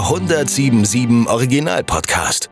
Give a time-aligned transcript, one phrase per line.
[0.00, 2.48] 1077 Original-Podcast.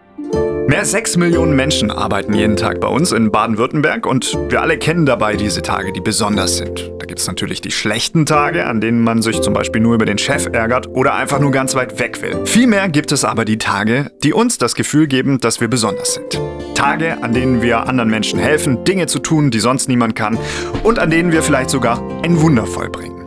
[0.69, 4.77] Mehr als sechs Millionen Menschen arbeiten jeden Tag bei uns in Baden-Württemberg und wir alle
[4.77, 6.93] kennen dabei diese Tage, die besonders sind.
[6.99, 10.05] Da gibt es natürlich die schlechten Tage, an denen man sich zum Beispiel nur über
[10.05, 12.45] den Chef ärgert oder einfach nur ganz weit weg will.
[12.45, 16.39] Vielmehr gibt es aber die Tage, die uns das Gefühl geben, dass wir besonders sind.
[16.75, 20.39] Tage, an denen wir anderen Menschen helfen, Dinge zu tun, die sonst niemand kann
[20.85, 23.18] und an denen wir vielleicht sogar ein Wunder vollbringen.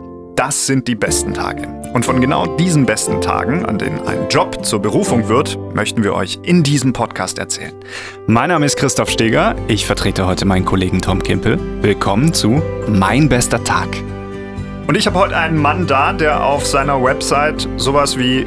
[0.44, 1.68] Das sind die besten Tage.
[1.92, 6.14] Und von genau diesen besten Tagen, an denen ein Job zur Berufung wird, möchten wir
[6.14, 7.72] euch in diesem Podcast erzählen.
[8.26, 9.54] Mein Name ist Christoph Steger.
[9.68, 11.60] Ich vertrete heute meinen Kollegen Tom Kimpel.
[11.80, 13.86] Willkommen zu Mein bester Tag.
[14.88, 18.44] Und ich habe heute einen Mann da, der auf seiner Website sowas wie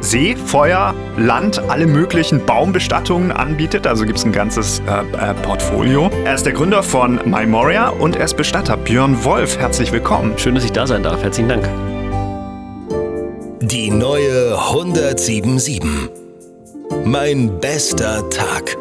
[0.00, 3.86] See, Feuer, Land, alle möglichen Baumbestattungen anbietet.
[3.86, 6.10] Also gibt es ein ganzes äh, äh, Portfolio.
[6.24, 8.76] Er ist der Gründer von MyMoria und er ist Bestatter.
[8.76, 10.38] Björn Wolf, herzlich willkommen.
[10.38, 11.22] Schön, dass ich da sein darf.
[11.22, 11.68] Herzlichen Dank.
[13.60, 15.82] Die neue 1077.
[17.04, 18.76] Mein bester Tag.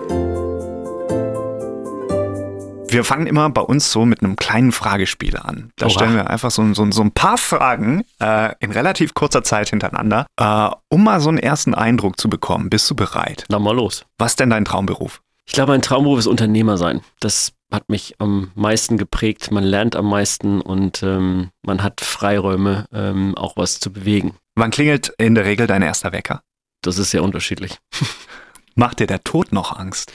[2.89, 5.71] Wir fangen immer bei uns so mit einem kleinen Fragespiel an.
[5.75, 5.91] Da Oha.
[5.91, 10.25] stellen wir einfach so, so, so ein paar Fragen äh, in relativ kurzer Zeit hintereinander,
[10.37, 12.69] äh, um mal so einen ersten Eindruck zu bekommen.
[12.69, 13.45] Bist du bereit?
[13.49, 14.05] Na mal los.
[14.17, 15.21] Was ist denn dein Traumberuf?
[15.45, 17.01] Ich glaube, mein Traumberuf ist Unternehmer sein.
[17.19, 19.51] Das hat mich am meisten geprägt.
[19.51, 24.35] Man lernt am meisten und ähm, man hat Freiräume, ähm, auch was zu bewegen.
[24.55, 26.41] Wann klingelt in der Regel dein erster Wecker?
[26.81, 27.77] Das ist sehr unterschiedlich.
[28.75, 30.11] Macht dir der Tod noch Angst?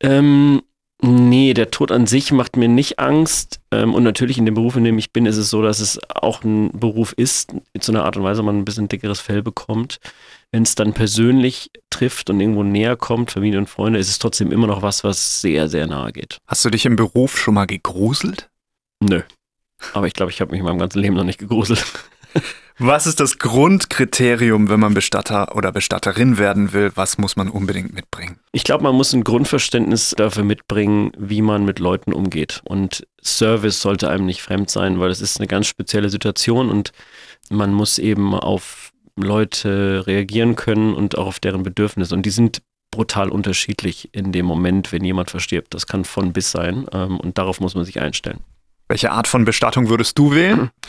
[0.00, 0.62] Ähm,
[1.04, 3.60] nee, der Tod an sich macht mir nicht Angst.
[3.70, 5.98] Ähm, und natürlich in dem Beruf, in dem ich bin, ist es so, dass es
[6.08, 10.00] auch ein Beruf ist, zu einer Art und Weise man ein bisschen dickeres Fell bekommt.
[10.50, 14.52] Wenn es dann persönlich trifft und irgendwo näher kommt, Familie und Freunde, ist es trotzdem
[14.52, 16.38] immer noch was, was sehr, sehr nahe geht.
[16.46, 18.48] Hast du dich im Beruf schon mal gegruselt?
[19.00, 19.22] Nö.
[19.92, 21.84] Aber ich glaube, ich habe mich in meinem ganzen Leben noch nicht gegruselt.
[22.78, 26.90] Was ist das Grundkriterium, wenn man Bestatter oder Bestatterin werden will?
[26.96, 28.40] Was muss man unbedingt mitbringen?
[28.50, 32.62] Ich glaube, man muss ein Grundverständnis dafür mitbringen, wie man mit Leuten umgeht.
[32.64, 36.90] Und Service sollte einem nicht fremd sein, weil es ist eine ganz spezielle Situation und
[37.48, 42.12] man muss eben auf Leute reagieren können und auch auf deren Bedürfnisse.
[42.12, 42.60] Und die sind
[42.90, 45.74] brutal unterschiedlich in dem Moment, wenn jemand verstirbt.
[45.74, 48.40] Das kann von bis sein ähm, und darauf muss man sich einstellen.
[48.88, 50.70] Welche Art von Bestattung würdest du wählen?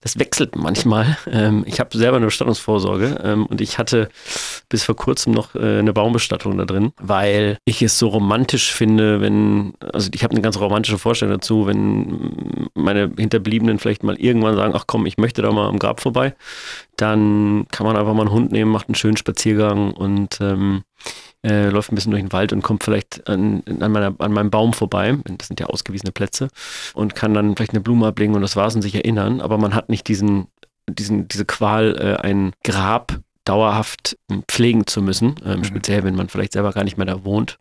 [0.00, 1.16] Das wechselt manchmal.
[1.30, 4.08] Ähm, ich habe selber eine Bestattungsvorsorge ähm, und ich hatte
[4.68, 9.20] bis vor kurzem noch äh, eine Baumbestattung da drin, weil ich es so romantisch finde,
[9.20, 14.56] wenn, also ich habe eine ganz romantische Vorstellung dazu, wenn meine Hinterbliebenen vielleicht mal irgendwann
[14.56, 16.34] sagen, ach komm, ich möchte da mal am Grab vorbei,
[16.96, 20.82] dann kann man einfach mal einen Hund nehmen, macht einen schönen Spaziergang und ähm,
[21.46, 24.50] äh, läuft ein bisschen durch den Wald und kommt vielleicht an, an, meiner, an meinem
[24.50, 26.48] Baum vorbei, das sind ja ausgewiesene Plätze,
[26.94, 29.74] und kann dann vielleicht eine Blume ablegen und das war's und sich erinnern, aber man
[29.74, 30.48] hat nicht diesen,
[30.88, 34.18] diesen, diese Qual, äh, ein Grab dauerhaft
[34.48, 37.58] pflegen zu müssen, ähm, speziell wenn man vielleicht selber gar nicht mehr da wohnt.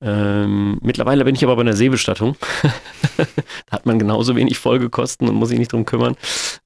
[0.00, 2.36] Ähm, mittlerweile bin ich aber bei einer Seebestattung.
[3.16, 3.26] da
[3.72, 6.16] hat man genauso wenig Folgekosten und muss sich nicht drum kümmern.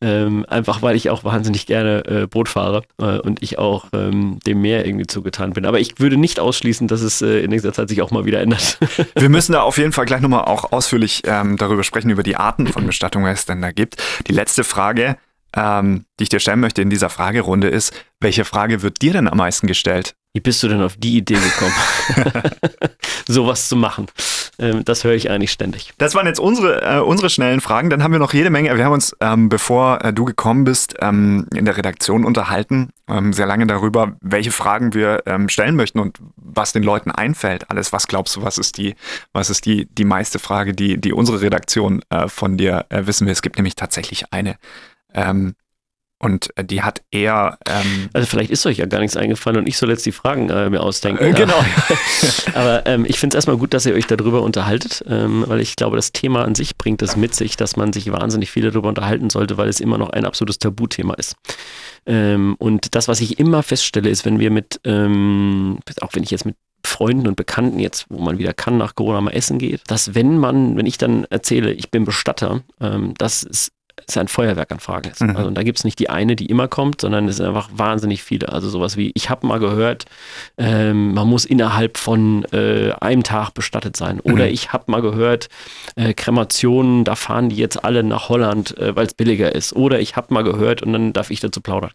[0.01, 4.39] Ähm, einfach weil ich auch wahnsinnig gerne äh, Boot fahre äh, und ich auch ähm,
[4.47, 5.65] dem Meer irgendwie zugetan bin.
[5.65, 8.41] Aber ich würde nicht ausschließen, dass es äh, in nächster Zeit sich auch mal wieder
[8.41, 8.79] ändert.
[9.15, 12.37] Wir müssen da auf jeden Fall gleich nochmal auch ausführlich ähm, darüber sprechen, über die
[12.37, 13.97] Arten von Bestattungen, was es denn da gibt.
[14.27, 15.17] Die letzte Frage,
[15.57, 19.29] ähm, die ich dir stellen möchte in dieser Fragerunde ist, welche Frage wird dir denn
[19.29, 20.15] am meisten gestellt?
[20.33, 22.43] Wie bist du denn auf die Idee gekommen,
[23.27, 24.07] sowas zu machen?
[24.61, 25.93] Ähm, das höre ich eigentlich ständig.
[25.99, 27.91] Das waren jetzt unsere, äh, unsere schnellen Fragen.
[27.91, 28.77] Dann haben wir noch jede Menge.
[28.77, 33.33] Wir haben uns, ähm, bevor äh, du gekommen bist, ähm, in der Redaktion unterhalten, ähm,
[33.33, 37.69] sehr lange darüber, welche Fragen wir ähm, stellen möchten und was den Leuten einfällt.
[37.71, 38.95] Alles, was glaubst du, was ist die,
[39.33, 43.27] was ist die, die meiste Frage, die, die unsere Redaktion äh, von dir äh, wissen
[43.27, 43.33] will?
[43.33, 44.57] Es gibt nämlich tatsächlich eine.
[45.15, 45.55] Ähm,
[46.23, 47.59] und äh, die hat eher.
[47.67, 50.51] Ähm, Also vielleicht ist euch ja gar nichts eingefallen und ich soll jetzt die Fragen
[50.51, 51.25] äh, mir ausdenken.
[51.25, 51.65] Äh, genau.
[52.55, 55.77] Aber ähm, ich finde es erstmal gut, dass ihr euch darüber unterhaltet, ähm, weil ich
[55.77, 58.91] glaube, das Thema an sich bringt es mit sich, dass man sich wahnsinnig viel darüber
[58.91, 61.37] unterhalten sollte, weil es immer noch ein absolutes Tabuthema ist.
[62.05, 66.31] Ähm, und das, was ich immer feststelle, ist, wenn wir mit, ähm, auch wenn ich
[66.31, 69.83] jetzt mit Freunden und Bekannten jetzt, wo man wieder kann, nach Corona mal essen geht,
[69.87, 73.73] dass wenn man, wenn ich dann erzähle, ich bin Bestatter, ähm, das ist
[74.11, 75.21] ist ein Feuerwerk an Fragen ist.
[75.23, 75.37] Mhm.
[75.37, 78.23] Also da gibt es nicht die eine, die immer kommt, sondern es sind einfach wahnsinnig
[78.23, 78.49] viele.
[78.51, 80.05] Also sowas wie, ich habe mal gehört,
[80.59, 84.21] ähm, man muss innerhalb von äh, einem Tag bestattet sein.
[84.21, 84.53] Oder Mhm.
[84.53, 85.49] ich habe mal gehört,
[85.97, 89.75] äh, Kremationen, da fahren die jetzt alle nach Holland, äh, weil es billiger ist.
[89.75, 91.91] Oder ich habe mal gehört und dann darf ich dazu plaudern.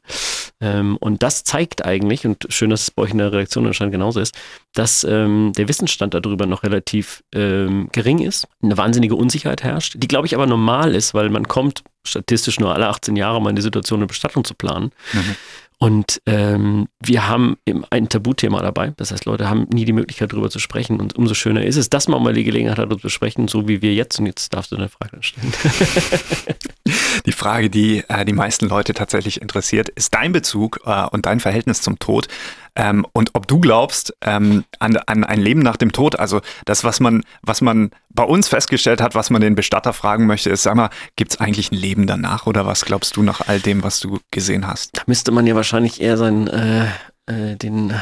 [0.62, 3.92] Ähm, und das zeigt eigentlich, und schön, dass es bei euch in der Redaktion anscheinend
[3.92, 4.36] genauso ist,
[4.74, 10.08] dass ähm, der Wissensstand darüber noch relativ ähm, gering ist, eine wahnsinnige Unsicherheit herrscht, die,
[10.08, 13.56] glaube ich, aber normal ist, weil man kommt statistisch nur alle 18 Jahre mal in
[13.56, 14.92] die Situation, eine Bestattung zu planen.
[15.14, 15.36] Mhm.
[15.78, 17.58] Und ähm, wir haben
[17.90, 18.94] ein Tabuthema dabei.
[18.96, 21.02] Das heißt, Leute haben nie die Möglichkeit, darüber zu sprechen.
[21.02, 23.68] Und umso schöner ist es, dass man mal die Gelegenheit hat, darüber zu sprechen, so
[23.68, 24.18] wie wir jetzt.
[24.18, 25.52] Und jetzt darfst du eine Frage stellen.
[27.26, 31.42] die Frage, die äh, die meisten Leute tatsächlich interessiert, ist dein Bezug äh, und dein
[31.42, 32.30] Verhältnis zum Tod.
[32.76, 36.84] Ähm, und ob du glaubst ähm, an, an ein Leben nach dem Tod, also das,
[36.84, 40.64] was man, was man bei uns festgestellt hat, was man den Bestatter fragen möchte, ist,
[40.64, 43.84] sag mal, gibt es eigentlich ein Leben danach oder was glaubst du nach all dem,
[43.84, 44.98] was du gesehen hast?
[44.98, 46.86] Da müsste man ja wahrscheinlich eher seinen, äh,
[47.28, 47.94] äh, den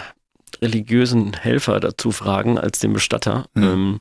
[0.62, 3.46] religiösen Helfer dazu fragen als den Bestatter.
[3.54, 3.64] Mhm.
[3.64, 4.00] Ähm,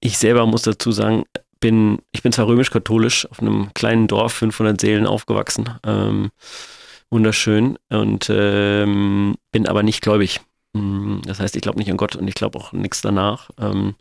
[0.00, 1.24] ich selber muss dazu sagen,
[1.60, 5.70] bin, ich bin zwar römisch-katholisch, auf einem kleinen Dorf, 500 Seelen aufgewachsen.
[5.86, 6.30] Ähm,
[7.12, 10.40] wunderschön und ähm, bin aber nicht gläubig.
[10.72, 13.50] Mm, das heißt, ich glaube nicht an Gott und ich glaube auch nichts danach.
[13.58, 13.94] Ähm,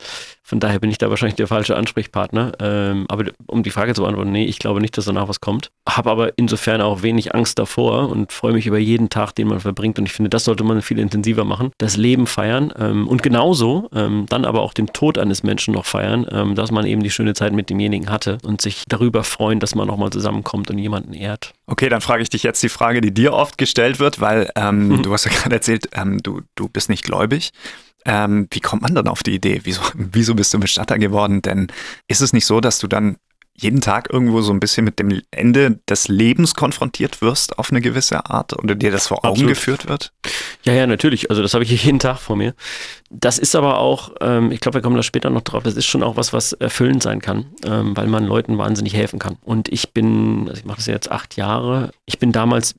[0.51, 2.51] von daher bin ich da wahrscheinlich der falsche Ansprechpartner.
[2.59, 5.71] Ähm, aber um die Frage zu beantworten, nee, ich glaube nicht, dass danach was kommt.
[5.87, 9.61] Habe aber insofern auch wenig Angst davor und freue mich über jeden Tag, den man
[9.61, 9.97] verbringt.
[9.97, 11.71] Und ich finde, das sollte man viel intensiver machen.
[11.77, 16.55] Das Leben feiern ähm, und genauso dann aber auch den Tod eines Menschen noch feiern,
[16.55, 19.87] dass man eben die schöne Zeit mit demjenigen hatte und sich darüber freuen, dass man
[19.87, 21.53] nochmal zusammenkommt und jemanden ehrt.
[21.67, 24.87] Okay, dann frage ich dich jetzt die Frage, die dir oft gestellt wird, weil ähm,
[24.87, 25.03] mhm.
[25.03, 27.51] du hast ja gerade erzählt, ähm, du, du bist nicht gläubig.
[28.05, 29.61] Ähm, wie kommt man dann auf die Idee?
[29.63, 31.41] Wieso, wieso bist du Bestatter geworden?
[31.41, 31.67] Denn
[32.07, 33.17] ist es nicht so, dass du dann
[33.61, 37.81] jeden Tag irgendwo so ein bisschen mit dem Ende des Lebens konfrontiert wirst auf eine
[37.81, 39.49] gewisse Art oder dir das vor Augen Absolut.
[39.49, 40.13] geführt wird?
[40.63, 41.29] Ja, ja, natürlich.
[41.29, 42.55] Also das habe ich jeden Tag vor mir.
[43.09, 45.85] Das ist aber auch, ähm, ich glaube, wir kommen da später noch drauf, das ist
[45.85, 49.37] schon auch was, was erfüllend sein kann, ähm, weil man Leuten wahnsinnig helfen kann.
[49.41, 52.75] Und ich bin, also ich mache das jetzt acht Jahre, ich bin damals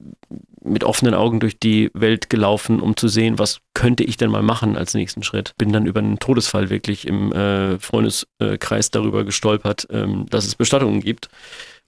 [0.65, 4.43] mit offenen Augen durch die Welt gelaufen, um zu sehen, was könnte ich denn mal
[4.43, 5.55] machen als nächsten Schritt.
[5.59, 11.01] Bin dann über einen Todesfall wirklich im äh, Freundeskreis darüber gestolpert, ähm, dass es Bestattungen
[11.01, 11.29] gibt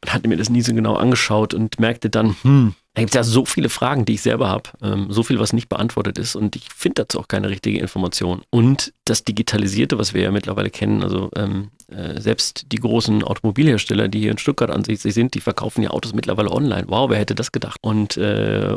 [0.02, 3.16] und hatte mir das nie so genau angeschaut und merkte dann, hm, da gibt es
[3.16, 6.36] ja so viele Fragen, die ich selber habe, ähm, so viel, was nicht beantwortet ist
[6.36, 8.42] und ich finde dazu auch keine richtige Information.
[8.50, 14.06] Und das Digitalisierte, was wir ja mittlerweile kennen, also ähm, äh, selbst die großen Automobilhersteller,
[14.06, 16.84] die hier in Stuttgart ansässig sind, die verkaufen ja Autos mittlerweile online.
[16.86, 17.78] Wow, wer hätte das gedacht?
[17.82, 18.76] Und äh,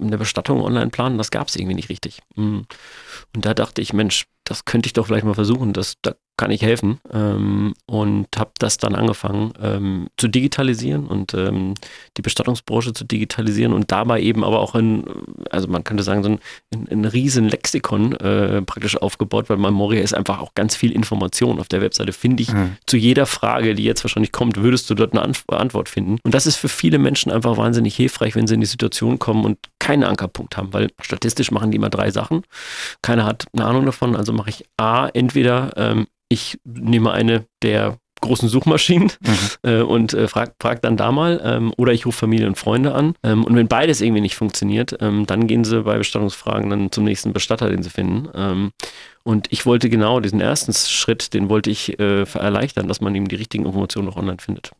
[0.00, 2.20] eine Bestattung online planen, das gab es irgendwie nicht richtig.
[2.36, 2.64] Mhm.
[3.34, 6.50] Und da dachte ich, Mensch, das könnte ich doch vielleicht mal versuchen, das, da kann
[6.50, 7.00] ich helfen.
[7.12, 11.74] Ähm, und habe das dann angefangen ähm, zu digitalisieren und ähm,
[12.16, 15.04] die Bestattungsbranche zu digitalisieren und dabei eben aber auch ein,
[15.50, 16.38] also man könnte sagen, so ein,
[16.74, 21.58] ein, ein riesen Lexikon äh, praktisch aufgebaut, weil Memoria ist einfach auch ganz viel Information.
[21.58, 22.76] Auf der Webseite finde ich mhm.
[22.86, 26.18] zu jeder Frage, die jetzt wahrscheinlich kommt, würdest du dort eine Antwort finden.
[26.22, 29.44] Und das ist für viele Menschen einfach wahnsinnig hilfreich, wenn sie in die Situation kommen
[29.44, 32.42] und keinen Ankerpunkt haben, weil statistisch machen die immer drei Sachen.
[33.02, 37.98] Keiner hat eine Ahnung davon, also mache ich A, entweder ähm, ich nehme eine der
[38.20, 39.38] großen Suchmaschinen mhm.
[39.70, 42.94] äh, und äh, frag, frag dann da mal ähm, oder ich rufe Familie und Freunde
[42.94, 46.92] an ähm, und wenn beides irgendwie nicht funktioniert, ähm, dann gehen sie bei Bestattungsfragen dann
[46.92, 48.72] zum nächsten Bestatter, den sie finden ähm,
[49.22, 53.28] und ich wollte genau diesen ersten Schritt, den wollte ich äh, erleichtern, dass man eben
[53.28, 54.72] die richtigen Informationen noch online findet.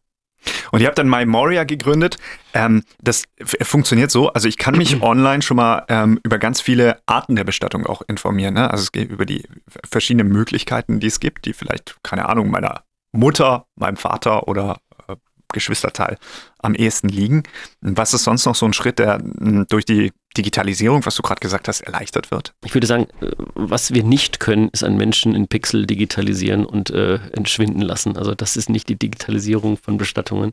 [0.72, 2.16] Und ihr habt dann MyMoria gegründet.
[2.54, 3.24] Ähm, das
[3.62, 4.32] funktioniert so.
[4.32, 8.02] Also ich kann mich online schon mal ähm, über ganz viele Arten der Bestattung auch
[8.08, 8.54] informieren.
[8.54, 8.70] Ne?
[8.70, 9.46] Also es geht über die
[9.88, 12.82] verschiedenen Möglichkeiten, die es gibt, die vielleicht, keine Ahnung, meiner
[13.12, 14.78] Mutter, meinem Vater oder
[15.08, 15.16] äh,
[15.52, 16.18] Geschwisterteil
[16.58, 17.44] am ehesten liegen.
[17.80, 21.40] Was ist sonst noch so ein Schritt, der hm, durch die Digitalisierung, was du gerade
[21.40, 22.54] gesagt hast, erleichtert wird?
[22.64, 26.90] Ich würde sagen, äh, was wir nicht können, ist einen Menschen in Pixel digitalisieren und
[26.90, 28.16] äh, entschwinden lassen.
[28.16, 30.52] Also das ist nicht die Digitalisierung von Bestattungen,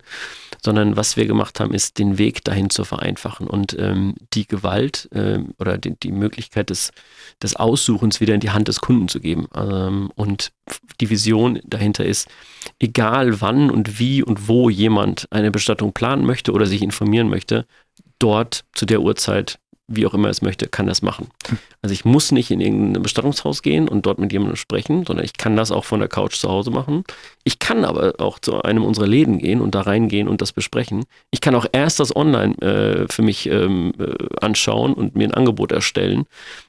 [0.63, 5.09] sondern was wir gemacht haben, ist den Weg dahin zu vereinfachen und ähm, die Gewalt
[5.11, 6.91] äh, oder die, die, Möglichkeit des,
[7.41, 9.47] des Aussuchens wieder in die Hand des Kunden zu geben.
[9.55, 10.51] Ähm, und
[11.01, 12.29] die Vision dahinter ist,
[12.79, 17.65] egal wann und wie und wo jemand eine Bestattung planen möchte oder sich informieren möchte,
[18.19, 21.27] dort zu der Uhrzeit wie auch immer es möchte, kann das machen.
[21.81, 25.33] Also ich muss nicht in irgendein Bestattungshaus gehen und dort mit jemandem sprechen, sondern ich
[25.33, 27.03] kann das auch von der Couch zu Hause machen.
[27.43, 31.03] Ich kann aber auch zu einem unserer Läden gehen und da reingehen und das besprechen.
[31.31, 35.33] Ich kann auch erst das online äh, für mich ähm, äh, anschauen und mir ein
[35.33, 36.25] Angebot erstellen.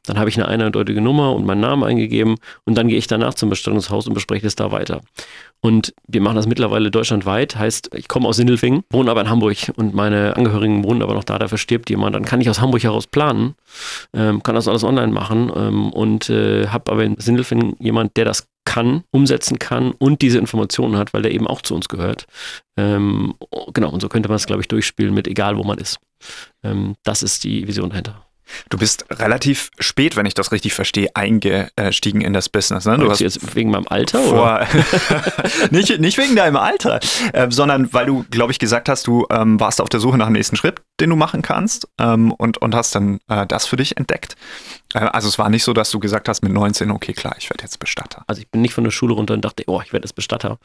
[0.07, 3.35] Dann habe ich eine eindeutige Nummer und meinen Namen eingegeben und dann gehe ich danach
[3.35, 5.01] zum Bestattungshaus und bespreche es da weiter.
[5.61, 7.57] Und wir machen das mittlerweile deutschlandweit.
[7.57, 11.25] Heißt, ich komme aus Sindelfingen, wohne aber in Hamburg und meine Angehörigen wohnen aber noch
[11.25, 12.15] da, da verstirbt jemand.
[12.15, 13.55] Dann kann ich aus Hamburg heraus planen,
[14.13, 18.27] ähm, kann das alles online machen ähm, und äh, habe aber in Sindelfingen jemand, der
[18.27, 22.27] das kann, umsetzen kann und diese Informationen hat, weil der eben auch zu uns gehört.
[22.77, 23.35] Ähm,
[23.73, 25.99] genau, und so könnte man es, glaube ich, durchspielen mit egal, wo man ist.
[26.63, 28.24] Ähm, das ist die Vision dahinter.
[28.69, 32.85] Du bist relativ spät, wenn ich das richtig verstehe, eingestiegen in das Business.
[32.85, 32.99] Ne?
[32.99, 34.67] Du hast jetzt wegen meinem Alter vor,
[35.71, 37.01] nicht, nicht wegen deinem Alter,
[37.33, 40.27] äh, sondern weil du, glaube ich, gesagt hast, du ähm, warst auf der Suche nach
[40.27, 43.77] dem nächsten Schritt, den du machen kannst ähm, und, und hast dann äh, das für
[43.77, 44.37] dich entdeckt.
[44.95, 47.51] Äh, also es war nicht so, dass du gesagt hast mit 19, okay, klar, ich
[47.51, 48.25] werde jetzt Bestatter.
[48.27, 50.59] Also ich bin nicht von der Schule runter und dachte, oh, ich werde jetzt Bestatter,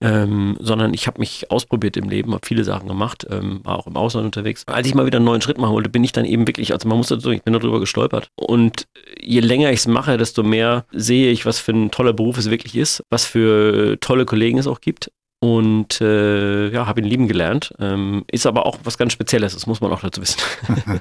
[0.00, 3.86] ähm, sondern ich habe mich ausprobiert im Leben, habe viele Sachen gemacht, ähm, war auch
[3.86, 4.64] im Ausland unterwegs.
[4.66, 6.88] Als ich mal wieder einen neuen Schritt machen wollte, bin ich dann eben wirklich, also
[6.88, 8.28] man muss dazu, ich bin darüber gestolpert.
[8.36, 8.86] Und
[9.20, 12.50] je länger ich es mache, desto mehr sehe ich, was für ein toller Beruf es
[12.50, 15.10] wirklich ist, was für tolle Kollegen es auch gibt
[15.40, 17.72] und äh, ja, habe ihn lieben gelernt.
[17.78, 20.40] Ähm, ist aber auch was ganz Spezielles, das muss man auch dazu wissen.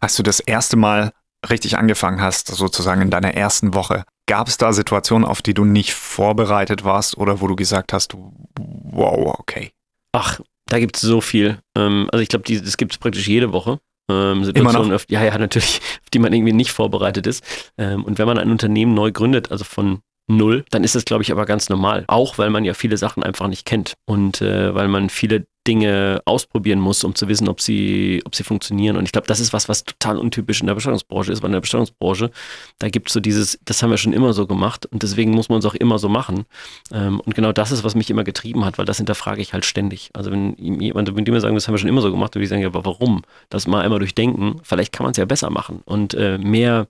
[0.00, 1.12] Hast du das erste Mal
[1.48, 5.64] richtig angefangen hast, sozusagen in deiner ersten Woche, gab es da Situationen, auf die du
[5.64, 8.14] nicht vorbereitet warst oder wo du gesagt hast,
[8.56, 9.70] wow, okay?
[10.12, 11.58] Ach, da gibt es so viel.
[11.76, 13.78] Ähm, also ich glaube, das gibt es praktisch jede Woche.
[14.10, 17.44] Ähm, Situationen, auf, ja, ja, natürlich, auf die man irgendwie nicht vorbereitet ist.
[17.76, 21.22] Ähm, und wenn man ein Unternehmen neu gründet, also von null, dann ist das, glaube
[21.22, 22.04] ich, aber ganz normal.
[22.06, 26.22] Auch weil man ja viele Sachen einfach nicht kennt und äh, weil man viele Dinge
[26.24, 28.96] ausprobieren muss, um zu wissen, ob sie, ob sie funktionieren.
[28.96, 31.52] Und ich glaube, das ist was, was total untypisch in der Bestattungsbranche ist, weil in
[31.52, 32.30] der Bestattungsbranche,
[32.78, 35.50] da gibt es so dieses, das haben wir schon immer so gemacht und deswegen muss
[35.50, 36.46] man es auch immer so machen.
[36.90, 39.66] Ähm, und genau das ist, was mich immer getrieben hat, weil das hinterfrage ich halt
[39.66, 40.10] ständig.
[40.14, 42.44] Also wenn jemand, wenn die mir sagen, das haben wir schon immer so gemacht, würde
[42.44, 43.22] ich sagen, aber warum?
[43.50, 46.88] Das mal einmal durchdenken, vielleicht kann man es ja besser machen und äh, mehr,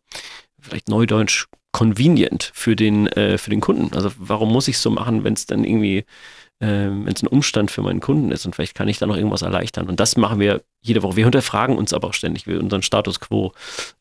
[0.61, 3.95] vielleicht Neudeutsch, convenient für den, äh, für den Kunden.
[3.97, 6.05] Also warum muss ich es so machen, wenn es dann irgendwie,
[6.61, 9.17] äh, wenn es ein Umstand für meinen Kunden ist und vielleicht kann ich da noch
[9.17, 9.89] irgendwas erleichtern.
[9.89, 11.17] Und das machen wir jede Woche.
[11.17, 13.53] Wir hinterfragen uns aber auch ständig wir, unseren Status quo.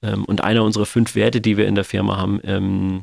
[0.02, 3.02] Ähm, und einer unserer fünf Werte, die wir in der Firma haben, ähm,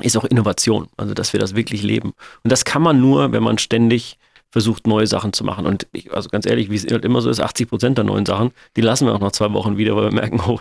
[0.00, 0.88] ist auch Innovation.
[0.96, 2.12] Also dass wir das wirklich leben.
[2.42, 4.18] Und das kann man nur, wenn man ständig
[4.54, 5.66] versucht, neue Sachen zu machen.
[5.66, 8.24] Und ich, also ganz ehrlich, wie es halt immer so ist, 80 Prozent der neuen
[8.24, 10.60] Sachen, die lassen wir auch nach zwei Wochen wieder, weil wir merken, oh,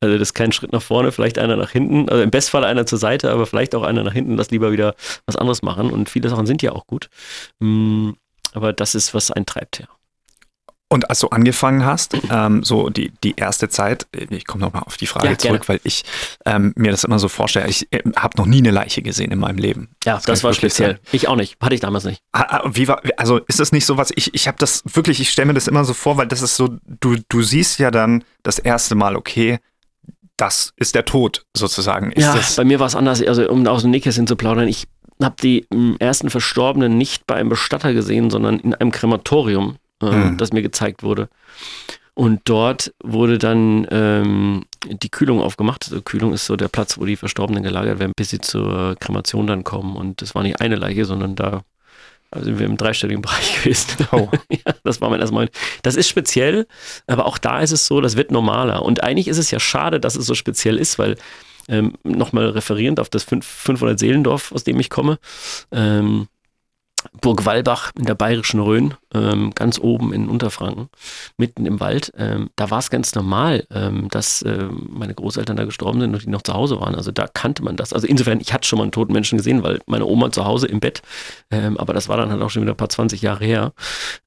[0.00, 2.84] also das ist kein Schritt nach vorne, vielleicht einer nach hinten, also im Bestfall einer
[2.84, 4.94] zur Seite, aber vielleicht auch einer nach hinten, lass lieber wieder
[5.24, 5.90] was anderes machen.
[5.90, 7.08] Und viele Sachen sind ja auch gut.
[7.60, 8.10] Mm,
[8.52, 9.86] aber das ist, was einen treibt, ja.
[10.92, 14.96] Und als du angefangen hast, ähm, so die, die erste Zeit, ich komme nochmal auf
[14.96, 16.02] die Frage ja, zurück, weil ich
[16.44, 19.38] ähm, mir das immer so vorstelle, ich äh, habe noch nie eine Leiche gesehen in
[19.38, 19.90] meinem Leben.
[20.04, 20.94] Ja, das, das war speziell.
[20.94, 21.00] Sein.
[21.12, 22.24] Ich auch nicht, hatte ich damals nicht.
[22.72, 25.46] Wie war, also ist das nicht so was, ich, ich habe das wirklich, ich stelle
[25.46, 28.58] mir das immer so vor, weil das ist so, du, du siehst ja dann das
[28.58, 29.60] erste Mal, okay,
[30.36, 32.10] das ist der Tod sozusagen.
[32.10, 34.66] Ist ja, das bei mir war es anders, also um aus dem Nähkästchen zu plaudern,
[34.66, 34.88] ich
[35.22, 35.68] habe die
[36.00, 40.36] ersten Verstorbenen nicht bei einem Bestatter gesehen, sondern in einem Krematorium äh, mhm.
[40.36, 41.28] das mir gezeigt wurde.
[42.14, 45.86] Und dort wurde dann ähm, die Kühlung aufgemacht.
[45.88, 49.46] Also Kühlung ist so der Platz, wo die Verstorbenen gelagert werden, bis sie zur Kremation
[49.46, 49.96] dann kommen.
[49.96, 51.62] Und das war nicht eine Leiche, sondern da
[52.36, 54.06] sind wir im dreistelligen Bereich gewesen.
[54.12, 54.28] Oh.
[54.50, 55.48] ja, das war mein erster Mal.
[55.82, 56.66] Das ist speziell,
[57.06, 58.82] aber auch da ist es so, das wird normaler.
[58.82, 61.16] Und eigentlich ist es ja schade, dass es so speziell ist, weil
[61.68, 65.18] ähm, nochmal referierend auf das 500 Seelendorf, aus dem ich komme,
[65.72, 66.28] ähm,
[67.20, 70.88] Burg Walbach in der bayerischen Rhön, ähm, ganz oben in Unterfranken,
[71.36, 72.12] mitten im Wald.
[72.16, 76.24] Ähm, da war es ganz normal, ähm, dass ähm, meine Großeltern da gestorben sind und
[76.24, 76.94] die noch zu Hause waren.
[76.94, 77.92] Also da kannte man das.
[77.92, 80.66] Also insofern, ich hatte schon mal einen toten Menschen gesehen, weil meine Oma zu Hause
[80.66, 81.02] im Bett,
[81.50, 83.72] ähm, aber das war dann halt auch schon wieder ein paar 20 Jahre her.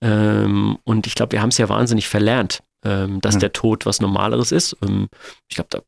[0.02, 3.40] Ähm, und ich glaube, wir haben es ja wahnsinnig verlernt, dass mhm.
[3.40, 4.76] der Tod was Normaleres ist.
[5.48, 5.80] ich glaube, da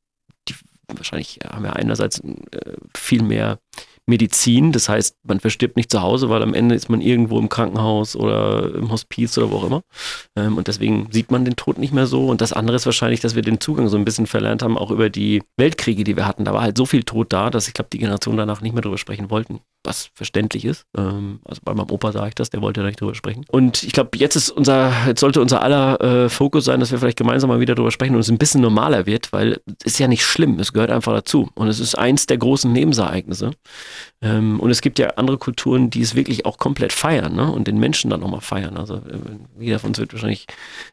[0.47, 0.55] die,
[0.87, 3.59] wahrscheinlich haben wir einerseits äh, viel mehr
[4.05, 4.71] Medizin.
[4.71, 8.15] Das heißt, man verstirbt nicht zu Hause, weil am Ende ist man irgendwo im Krankenhaus
[8.15, 9.81] oder im Hospiz oder wo auch immer.
[10.35, 12.27] Ähm, und deswegen sieht man den Tod nicht mehr so.
[12.27, 14.91] Und das andere ist wahrscheinlich, dass wir den Zugang so ein bisschen verlernt haben, auch
[14.91, 16.45] über die Weltkriege, die wir hatten.
[16.45, 18.81] Da war halt so viel Tod da, dass ich glaube, die Generation danach nicht mehr
[18.81, 20.85] drüber sprechen wollten was verständlich ist.
[20.97, 23.45] Ähm, also bei meinem Opa sage ich das, der wollte da nicht drüber sprechen.
[23.49, 26.99] Und ich glaube, jetzt ist unser, jetzt sollte unser aller äh, Fokus sein, dass wir
[26.99, 29.99] vielleicht gemeinsam mal wieder drüber sprechen und es ein bisschen normaler wird, weil es ist
[29.99, 31.49] ja nicht schlimm, es gehört einfach dazu.
[31.55, 33.51] Und es ist eins der großen Nebensereignisse.
[34.21, 37.51] Ähm, und es gibt ja andere Kulturen, die es wirklich auch komplett feiern ne?
[37.51, 38.77] und den Menschen dann nochmal feiern.
[38.77, 40.47] Also äh, jeder von uns wird wahrscheinlich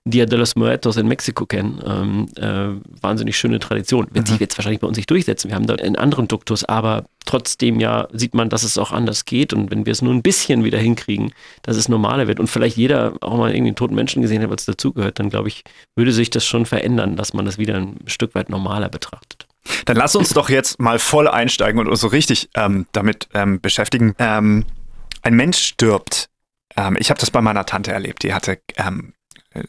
[0.04, 1.80] Dia de los Muertos in Mexiko kennen.
[1.86, 4.08] Ähm, äh, wahnsinnig schöne Tradition.
[4.12, 5.48] Wird sich jetzt wahrscheinlich bei uns nicht durchsetzen.
[5.48, 9.24] Wir haben da einen anderen Duktus, aber trotzdem ja sieht man, dass es auch anders
[9.24, 9.52] geht.
[9.52, 11.32] Und wenn wir es nur ein bisschen wieder hinkriegen,
[11.62, 14.50] dass es normaler wird und vielleicht jeder auch mal irgendwie einen toten Menschen gesehen hat,
[14.50, 15.64] was dazugehört, dann glaube ich,
[15.96, 19.46] würde sich das schon verändern, dass man das wieder ein Stück weit normaler betrachtet.
[19.84, 23.60] Dann lass uns doch jetzt mal voll einsteigen und uns so richtig ähm, damit ähm,
[23.60, 24.14] beschäftigen.
[24.18, 24.64] Ähm,
[25.22, 26.28] ein Mensch stirbt.
[26.76, 28.22] Ähm, ich habe das bei meiner Tante erlebt.
[28.22, 29.14] Die hatte ähm,
[29.50, 29.62] äh,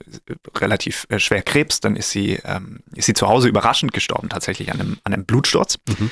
[0.56, 1.80] relativ äh, schwer Krebs.
[1.80, 5.26] Dann ist sie, ähm, ist sie zu Hause überraschend gestorben, tatsächlich an einem, an einem
[5.26, 5.78] Blutsturz.
[5.88, 6.12] Mhm.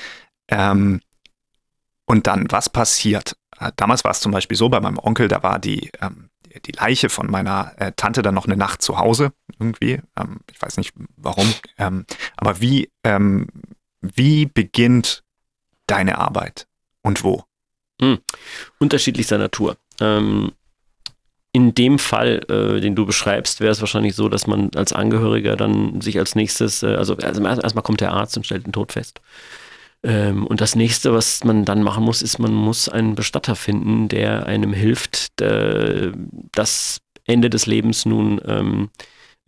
[2.05, 3.37] Und dann, was passiert?
[3.57, 6.30] Äh, damals war es zum Beispiel so, bei meinem Onkel, da war die, ähm,
[6.65, 10.01] die Leiche von meiner äh, Tante dann noch eine Nacht zu Hause irgendwie.
[10.17, 11.53] Ähm, ich weiß nicht warum.
[11.77, 12.05] Ähm,
[12.37, 13.47] aber wie, ähm,
[14.01, 15.23] wie beginnt
[15.87, 16.67] deine Arbeit
[17.01, 17.43] und wo?
[18.01, 18.19] Hm.
[18.79, 19.77] Unterschiedlichster Natur.
[19.99, 20.51] Ähm,
[21.53, 25.57] in dem Fall, äh, den du beschreibst, wäre es wahrscheinlich so, dass man als Angehöriger
[25.57, 28.93] dann sich als nächstes, äh, also, also erstmal kommt der Arzt und stellt den Tod
[28.93, 29.19] fest.
[30.03, 34.07] Ähm, und das nächste, was man dann machen muss, ist, man muss einen Bestatter finden,
[34.07, 36.11] der einem hilft, äh,
[36.51, 38.89] das Ende des Lebens nun ähm,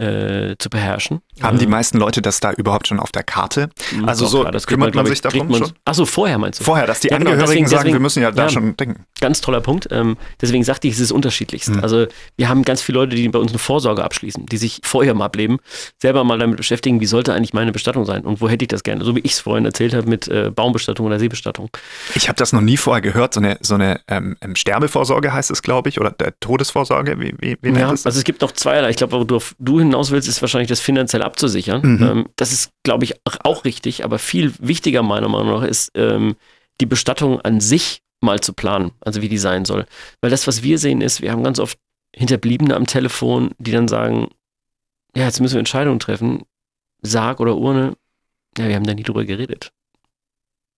[0.04, 1.22] äh, zu beherrschen.
[1.42, 3.70] Haben die meisten Leute das da überhaupt schon auf der Karte?
[3.96, 5.72] Mhm, Also so klar, das kümmert man, man sich darum man- schon?
[5.86, 6.64] Achso, vorher meinst du?
[6.64, 8.50] Vorher, dass die Ja, genau, Angehörigen deswegen- sagen, wir deswegen- müssen ja da ja.
[8.50, 9.06] schon denken.
[9.20, 9.88] Ganz toller Punkt.
[9.92, 11.70] Ähm, deswegen sagte ich, es ist unterschiedlichst.
[11.70, 11.80] Mhm.
[11.82, 12.06] Also
[12.38, 15.22] wir haben ganz viele Leute, die bei uns eine Vorsorge abschließen, die sich vor ihrem
[15.22, 15.58] Ableben
[16.02, 18.84] selber mal damit beschäftigen, wie sollte eigentlich meine Bestattung sein und wo hätte ich das
[18.84, 19.04] gerne.
[19.06, 21.70] So wie ich es vorhin erzählt habe mit äh, Baumbestattung oder Seebestattung.
[22.16, 25.52] Ich habe das noch nie vorher gehört, so eine, so eine ähm, ähm, Sterbevorsorge heißt
[25.52, 28.06] es, glaube ich, oder der Todesvorsorge, wie, wie, wie nennt Ja, es?
[28.06, 28.90] also es gibt noch zweierlei.
[28.90, 31.82] Ich glaube, wo du, du hinaus willst, ist wahrscheinlich das finanziell abzusichern.
[31.82, 32.04] Mhm.
[32.04, 36.36] Ähm, das ist, glaube ich, auch- richtig, aber viel wichtiger meiner Meinung nach ist, ähm,
[36.82, 39.86] die Bestattung an sich mal zu planen, also wie die sein soll.
[40.22, 41.78] Weil das, was wir sehen, ist, wir haben ganz oft
[42.16, 44.30] Hinterbliebene am Telefon, die dann sagen,
[45.16, 46.44] ja, jetzt müssen wir Entscheidungen treffen,
[47.02, 47.94] Sarg oder Urne.
[48.58, 49.72] Ja, wir haben da nie drüber geredet.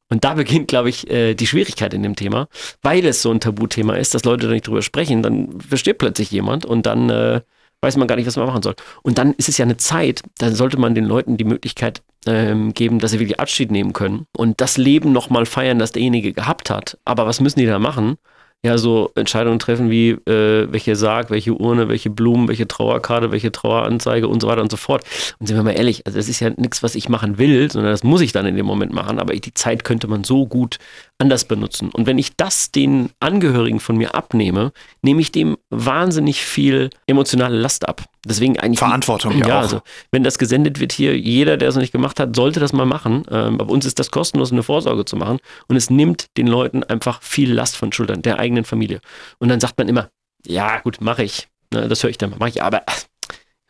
[0.09, 2.47] Und da beginnt, glaube ich, äh, die Schwierigkeit in dem Thema,
[2.81, 5.23] weil es so ein Tabuthema ist, dass Leute da nicht drüber sprechen.
[5.23, 7.41] Dann versteht plötzlich jemand und dann äh,
[7.85, 8.75] weiß man gar nicht, was man machen soll.
[9.03, 12.73] Und dann ist es ja eine Zeit, da sollte man den Leuten die Möglichkeit ähm,
[12.73, 16.69] geben, dass sie wirklich Abschied nehmen können und das Leben nochmal feiern, das derjenige gehabt
[16.69, 16.97] hat.
[17.05, 18.17] Aber was müssen die da machen?
[18.65, 23.51] Ja, so Entscheidungen treffen wie, äh, welche Sarg, welche Urne, welche Blumen, welche Trauerkarte, welche
[23.51, 25.03] Traueranzeige und so weiter und so fort.
[25.37, 27.91] Und sind wir mal ehrlich, also das ist ja nichts, was ich machen will, sondern
[27.91, 29.19] das muss ich dann in dem Moment machen.
[29.19, 30.79] Aber die Zeit könnte man so gut
[31.19, 31.91] anders benutzen.
[31.91, 34.71] Und wenn ich das den Angehörigen von mir abnehme,
[35.03, 38.01] nehme ich dem wahnsinnig viel emotionale Last ab.
[38.25, 38.79] Deswegen eigentlich.
[38.79, 42.19] Verantwortung ja ja also wenn das gesendet wird hier, jeder, der es noch nicht gemacht
[42.19, 43.23] hat, sollte das mal machen.
[43.29, 45.39] Ähm, bei uns ist das kostenlos, eine Vorsorge zu machen.
[45.67, 48.99] Und es nimmt den Leuten einfach viel Last von Schultern, der eigenen Familie.
[49.39, 50.09] Und dann sagt man immer,
[50.45, 51.47] ja gut, mache ich.
[51.73, 52.63] Ne, das höre ich dann mal, mache ich.
[52.63, 53.03] Aber ach,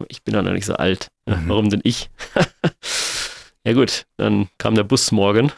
[0.10, 1.08] ich bin doch noch nicht so alt.
[1.26, 1.44] Mhm.
[1.48, 2.10] Warum denn ich?
[3.66, 5.52] ja gut, dann kam der Bus morgen.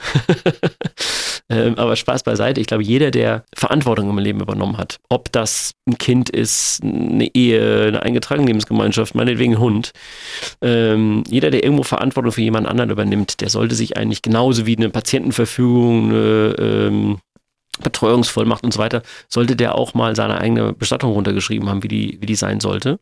[1.49, 2.61] ähm, aber Spaß beiseite.
[2.61, 7.33] Ich glaube, jeder, der Verantwortung im Leben übernommen hat, ob das ein Kind ist, eine
[7.35, 9.91] Ehe, eine eingetragene Lebensgemeinschaft, meinetwegen ein Hund,
[10.61, 14.77] ähm, jeder, der irgendwo Verantwortung für jemand anderen übernimmt, der sollte sich eigentlich genauso wie
[14.77, 17.17] eine Patientenverfügung, eine ähm,
[17.81, 22.17] Betreuungsvollmacht und so weiter, sollte der auch mal seine eigene Bestattung runtergeschrieben haben, wie die,
[22.21, 22.99] wie die sein sollte.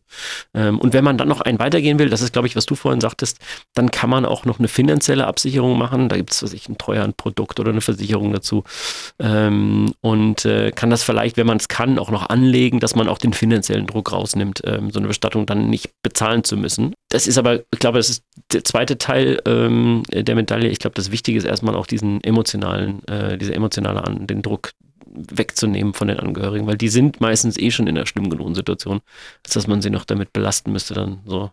[0.53, 2.75] Ähm, und wenn man dann noch einen weitergehen will, das ist, glaube ich, was du
[2.75, 3.39] vorhin sagtest,
[3.73, 6.09] dann kann man auch noch eine finanzielle Absicherung machen.
[6.09, 8.63] Da gibt es, was ich, ein Treuhandprodukt oder eine Versicherung dazu.
[9.19, 13.07] Ähm, und äh, kann das vielleicht, wenn man es kann, auch noch anlegen, dass man
[13.07, 16.94] auch den finanziellen Druck rausnimmt, ähm, so eine Bestattung dann nicht bezahlen zu müssen.
[17.15, 20.67] Das ist aber, ich glaube, das ist der zweite Teil ähm, der Medaille.
[20.67, 24.71] Ich glaube, das Wichtige ist erstmal auch diesen emotionalen, äh, diese emotionale an, den Druck
[25.05, 28.99] wegzunehmen von den Angehörigen, weil die sind meistens eh schon in einer schlimm genug Situation,
[29.45, 31.51] als dass man sie noch damit belasten müsste, dann so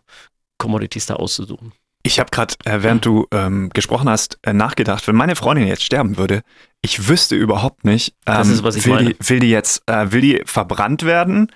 [0.57, 1.71] Commodities da auszusuchen.
[2.05, 5.83] Ich habe gerade, äh, während du ähm, gesprochen hast, äh, nachgedacht, wenn meine Freundin jetzt
[5.83, 6.41] sterben würde,
[6.81, 9.13] ich wüsste überhaupt nicht, ähm, Das ist, was ich will, meine.
[9.13, 11.49] Die, will die jetzt, äh, will die verbrannt werden?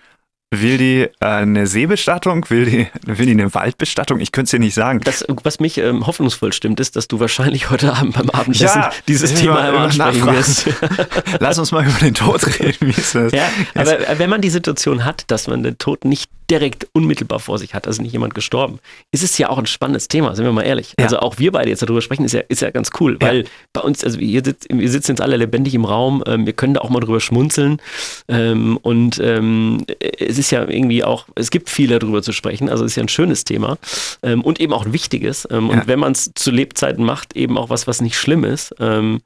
[0.50, 2.50] Will die äh, eine Seebestattung?
[2.50, 4.22] Will die, will die eine Waldbestattung?
[4.22, 5.02] Ich könnte es dir nicht sagen.
[5.04, 8.92] Das, was mich ähm, hoffnungsvoll stimmt, ist, dass du wahrscheinlich heute Abend beim Abendessen Ja,
[9.10, 10.68] dieses Thema einmal immer ansprechen wirst.
[11.40, 12.78] Lass uns mal über den Tod reden.
[12.80, 13.34] Wie ist das?
[13.34, 17.58] Ja, aber wenn man die Situation hat, dass man den Tod nicht direkt unmittelbar vor
[17.60, 18.80] sich hat, also nicht jemand gestorben,
[19.12, 20.94] ist es ja auch ein spannendes Thema, sind wir mal ehrlich.
[20.98, 21.06] Ja.
[21.06, 23.82] Also auch wir beide jetzt darüber sprechen, ist ja, ist ja ganz cool, weil bei
[23.82, 26.82] uns, also wir, sitz, wir sitzen jetzt alle lebendig im Raum, ähm, wir können da
[26.82, 27.82] auch mal drüber schmunzeln
[28.30, 32.86] ähm, und ähm, es ist ja irgendwie auch, es gibt viel darüber zu sprechen, also
[32.86, 33.78] es ist ja ein schönes Thema
[34.24, 35.88] ähm, und eben auch ein wichtiges ähm, und Ja.
[35.88, 38.74] wenn man es zu Lebzeiten macht, eben auch was, was nicht schlimm ist.
[38.80, 39.22] Ähm,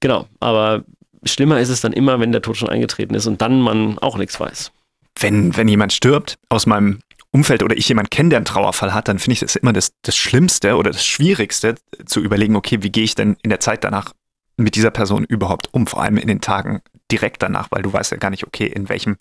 [0.00, 0.84] genau, aber
[1.24, 4.16] schlimmer ist es dann immer, wenn der Tod schon eingetreten ist und dann man auch
[4.16, 4.72] nichts weiß.
[5.20, 7.00] wenn, wenn jemand stirbt aus meinem
[7.30, 9.92] Umfeld oder ich jemanden kenne, der einen Trauerfall hat, dann finde ich das immer das,
[10.02, 13.84] das Schlimmste oder das Schwierigste zu überlegen, okay, wie gehe ich denn in der Zeit
[13.84, 14.12] danach
[14.58, 18.10] mit dieser Person überhaupt um, vor allem in den Tagen direkt danach, weil du weißt
[18.12, 19.16] ja gar nicht, okay, in welchem,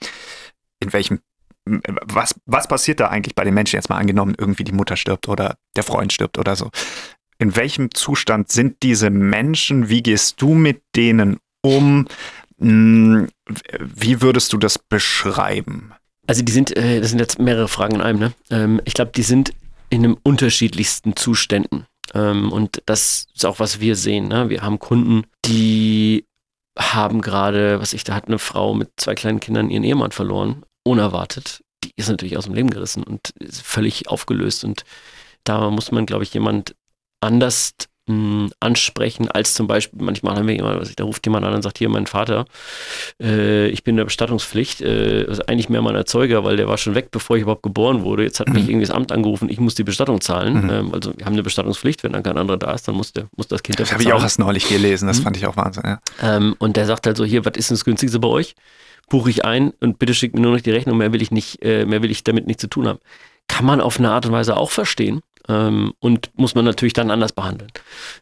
[0.81, 1.19] in welchem,
[1.65, 5.27] was, was passiert da eigentlich bei den Menschen, jetzt mal angenommen, irgendwie die Mutter stirbt
[5.27, 6.69] oder der Freund stirbt oder so.
[7.37, 9.89] In welchem Zustand sind diese Menschen?
[9.89, 12.07] Wie gehst du mit denen um?
[12.59, 13.29] Hm,
[13.79, 15.93] Wie würdest du das beschreiben?
[16.27, 18.33] Also die sind, äh, das sind jetzt mehrere Fragen in einem, ne?
[18.51, 19.53] Ähm, ich glaube, die sind
[19.89, 21.85] in einem unterschiedlichsten Zuständen.
[22.13, 24.27] Ähm, und das ist auch, was wir sehen.
[24.27, 24.49] Ne?
[24.49, 26.25] Wir haben Kunden, die
[26.77, 30.63] haben gerade, was ich, da hat eine Frau mit zwei kleinen Kindern ihren Ehemann verloren,
[30.83, 31.61] unerwartet.
[31.83, 34.63] Die ist natürlich aus dem Leben gerissen und völlig aufgelöst.
[34.63, 34.83] Und
[35.43, 36.75] da muss man, glaube ich, jemand
[37.21, 37.73] anders
[38.07, 41.77] mh, ansprechen, als zum Beispiel, manchmal haben wir jemanden, da ruft jemand an und sagt,
[41.79, 42.45] hier, mein Vater,
[43.21, 46.77] äh, ich bin in der Bestattungspflicht, äh, ist eigentlich mehr mein Erzeuger, weil der war
[46.77, 48.23] schon weg, bevor ich überhaupt geboren wurde.
[48.23, 50.63] Jetzt hat mich irgendwie das Amt angerufen, ich muss die Bestattung zahlen.
[50.65, 50.69] Mhm.
[50.69, 53.27] Ähm, also wir haben eine Bestattungspflicht, wenn dann kein anderer da ist, dann muss, der,
[53.37, 55.23] muss das Kind Das habe ich auch erst neulich gelesen, das Mhm.
[55.23, 55.83] fand ich auch Wahnsinn.
[55.85, 55.99] Ja.
[56.21, 58.55] ähm, und der sagt halt so, hier, was ist denn das günstigste bei euch?
[59.09, 61.61] Buche ich ein und bitte schickt mir nur noch die Rechnung, mehr will ich nicht,
[61.63, 62.99] äh, mehr will ich damit nichts zu tun haben.
[63.47, 67.11] Kann man auf eine Art und Weise auch verstehen ähm, und muss man natürlich dann
[67.11, 67.71] anders behandeln.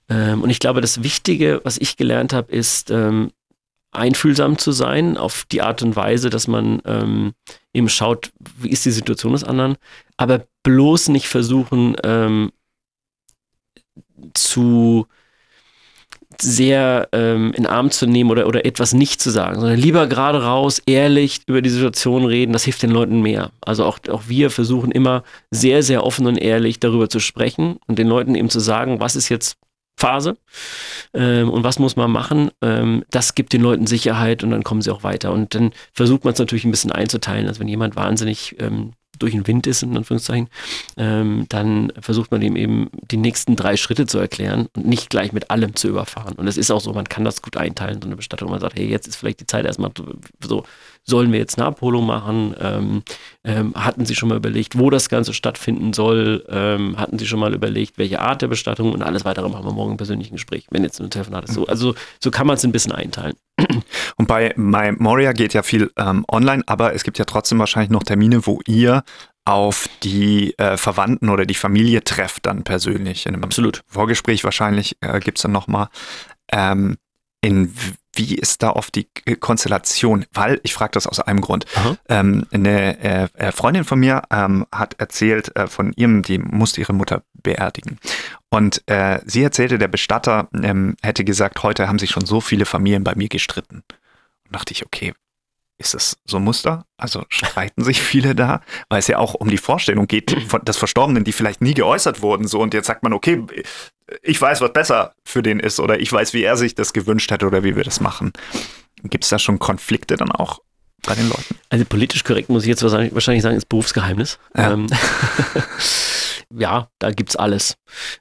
[0.10, 3.32] Ähm, und ich glaube, das Wichtige, was ich gelernt habe, ist ähm,
[3.92, 7.34] einfühlsam zu sein auf die Art und Weise, dass man ähm,
[7.74, 9.78] eben schaut, wie ist die Situation des anderen,
[10.18, 12.52] aber bloß nicht versuchen ähm,
[14.34, 15.08] zu
[16.42, 20.44] sehr ähm, in Arm zu nehmen oder, oder etwas nicht zu sagen, sondern lieber gerade
[20.44, 23.52] raus, ehrlich über die Situation reden, das hilft den Leuten mehr.
[23.62, 28.00] Also auch, auch wir versuchen immer sehr, sehr offen und ehrlich darüber zu sprechen und
[28.00, 29.58] den Leuten eben zu sagen, was ist jetzt
[30.00, 30.38] Phase
[31.14, 32.52] ähm, und was muss man machen.
[32.62, 35.32] Ähm, das gibt den Leuten Sicherheit und dann kommen sie auch weiter.
[35.32, 37.48] Und dann versucht man es natürlich ein bisschen einzuteilen.
[37.48, 40.50] Also wenn jemand wahnsinnig ähm, durch den Wind ist, in Anführungszeichen,
[40.98, 45.32] ähm, dann versucht man ihm eben die nächsten drei Schritte zu erklären und nicht gleich
[45.32, 46.36] mit allem zu überfahren.
[46.36, 48.50] Und es ist auch so, man kann das gut einteilen, so eine Bestattung.
[48.50, 49.92] Man sagt, hey, jetzt ist vielleicht die Zeit erstmal
[50.44, 50.64] so,
[51.10, 52.56] sollen wir jetzt eine Abholung machen?
[52.60, 53.04] Ähm,
[53.44, 56.46] ähm, hatten Sie schon mal überlegt, wo das Ganze stattfinden soll?
[56.50, 59.74] Ähm, hatten Sie schon mal überlegt, welche Art der Bestattung und alles weitere machen wir
[59.74, 61.54] morgen im persönlichen Gespräch, wenn jetzt ein Telefonat ist.
[61.54, 63.36] So, also so kann man es ein bisschen einteilen.
[64.16, 67.90] Und bei My Moria geht ja viel ähm, online, aber es gibt ja trotzdem wahrscheinlich
[67.90, 69.04] noch Termine, wo ihr
[69.46, 73.26] auf die äh, Verwandten oder die Familie trefft dann persönlich.
[73.26, 73.82] In einem Absolut.
[73.88, 75.88] Vorgespräch wahrscheinlich äh, gibt es dann nochmal.
[76.52, 76.98] Ähm,
[77.42, 77.74] in
[78.20, 80.26] wie ist da oft die K- Konstellation?
[80.34, 81.66] Weil, ich frage das aus einem Grund.
[82.08, 86.82] Ähm, eine äh, äh, Freundin von mir ähm, hat erzählt äh, von ihrem, die musste
[86.82, 87.98] ihre Mutter beerdigen.
[88.50, 92.66] Und äh, sie erzählte, der Bestatter ähm, hätte gesagt, heute haben sich schon so viele
[92.66, 93.84] Familien bei mir gestritten.
[94.46, 95.14] Und dachte ich, okay,
[95.80, 96.86] ist das so ein Muster?
[96.98, 98.62] Also streiten sich viele da?
[98.90, 102.22] Weil es ja auch um die Vorstellung geht von des Verstorbenen, die vielleicht nie geäußert
[102.22, 102.48] wurden.
[102.48, 103.44] So und jetzt sagt man, okay,
[104.22, 107.32] ich weiß, was besser für den ist oder ich weiß, wie er sich das gewünscht
[107.32, 108.34] hätte oder wie wir das machen.
[109.04, 110.60] Gibt es da schon Konflikte dann auch
[111.04, 111.56] bei den Leuten?
[111.70, 114.38] Also politisch korrekt muss ich jetzt wahrscheinlich wahrscheinlich sagen, ist Berufsgeheimnis.
[114.58, 114.74] Ja.
[114.74, 114.88] Ähm,
[116.54, 117.78] ja, da gibt's alles.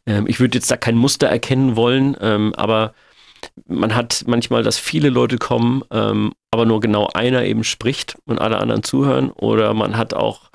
[0.07, 2.95] Ähm, ich würde jetzt da kein Muster erkennen wollen, ähm, aber
[3.67, 8.41] man hat manchmal, dass viele Leute kommen, ähm, aber nur genau einer eben spricht und
[8.41, 9.31] alle anderen zuhören.
[9.31, 10.51] Oder man hat auch,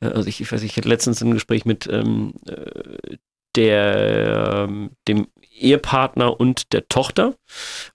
[0.00, 3.16] äh, also ich, ich weiß, ich hatte letztens ein Gespräch mit ähm, äh,
[3.56, 7.34] der, ähm, dem Ehepartner und der Tochter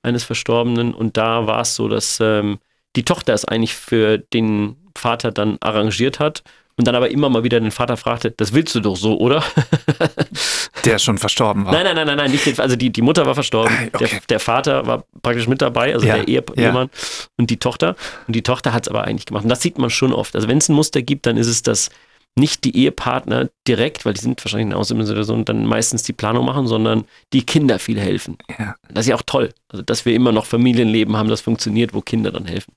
[0.01, 0.93] eines Verstorbenen.
[0.93, 2.59] Und da war es so, dass ähm,
[2.95, 6.43] die Tochter es eigentlich für den Vater dann arrangiert hat
[6.75, 9.43] und dann aber immer mal wieder den Vater fragte, das willst du doch so, oder?
[10.85, 11.71] Der schon verstorben war.
[11.73, 14.07] Nein, nein, nein, nein, nein, nicht den, also die, die Mutter war verstorben, Ah, okay.
[14.11, 16.63] der, der Vater war praktisch mit dabei, also Ja, der Ehe, ja.
[16.69, 16.89] Ehemann
[17.37, 17.95] und die Tochter.
[18.27, 19.43] Und die Tochter hat es aber eigentlich gemacht.
[19.43, 20.35] Und das sieht man schon oft.
[20.35, 21.89] Also wenn es ein Muster gibt, dann ist es, dass
[22.35, 26.65] nicht die Ehepartner direkt, weil die sind wahrscheinlich in Ausbildungssituation, dann meistens die Planung machen,
[26.67, 28.37] sondern die Kinder viel helfen.
[28.57, 28.75] Ja.
[28.89, 29.49] Das ist ja auch toll.
[29.69, 32.73] Also dass wir immer noch Familienleben haben, das funktioniert, wo Kinder dann helfen.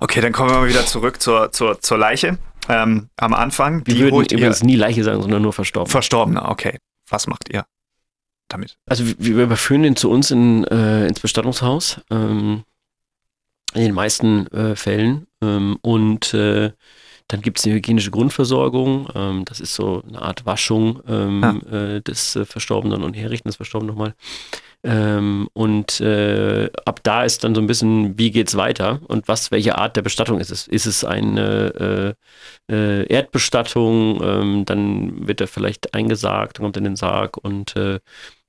[0.00, 2.38] Okay, dann kommen wir mal wieder zurück zur, zur, zur Leiche.
[2.68, 5.90] Ähm, am Anfang, Wir die würden holt ihr übrigens nie Leiche sagen, sondern nur verstorben.
[5.90, 6.44] Verstorbene.
[6.46, 7.66] Okay, was macht ihr
[8.48, 8.78] damit?
[8.86, 12.64] Also wir, überführen den zu uns in, äh, ins Bestattungshaus, ähm,
[13.74, 15.26] in den meisten äh, Fällen.
[15.42, 16.72] Ähm, und äh,
[17.28, 19.08] dann gibt es eine hygienische Grundversorgung.
[19.14, 23.56] Ähm, das ist so eine Art Waschung ähm, äh, des äh, Verstorbenen und Herrichten des
[23.56, 24.14] Verstorbenen nochmal.
[24.86, 29.50] Ähm, und äh, ab da ist dann so ein bisschen, wie geht's weiter und was,
[29.50, 30.68] welche Art der Bestattung ist es?
[30.68, 32.14] Ist es eine
[32.70, 34.22] äh, äh, Erdbestattung?
[34.22, 37.98] Ähm, dann wird er vielleicht eingesagt, kommt in den Sarg und äh,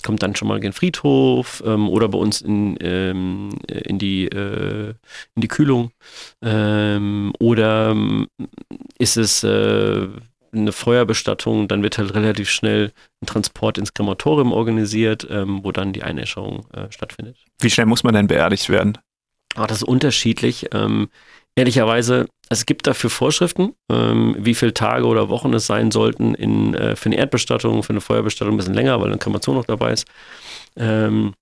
[0.03, 4.27] kommt dann schon mal in den Friedhof ähm, oder bei uns in, ähm, in, die,
[4.27, 4.93] äh,
[5.35, 5.91] in die Kühlung.
[6.43, 8.27] Ähm, oder ähm,
[8.99, 10.07] ist es äh,
[10.61, 12.91] eine Feuerbestattung, dann wird halt relativ schnell
[13.21, 17.37] ein Transport ins Krematorium organisiert, ähm, wo dann die Einäscherung äh, stattfindet.
[17.59, 18.97] Wie schnell muss man denn beerdigt werden?
[19.55, 20.67] Ah, das ist unterschiedlich.
[20.73, 21.09] Ähm,
[21.55, 26.73] ehrlicherweise, es gibt dafür Vorschriften, ähm, wie viele Tage oder Wochen es sein sollten in,
[26.75, 29.93] äh, für eine Erdbestattung, für eine Feuerbestattung ein bisschen länger, weil eine Kremation noch dabei
[29.93, 30.05] ist.
[30.75, 31.33] Ähm,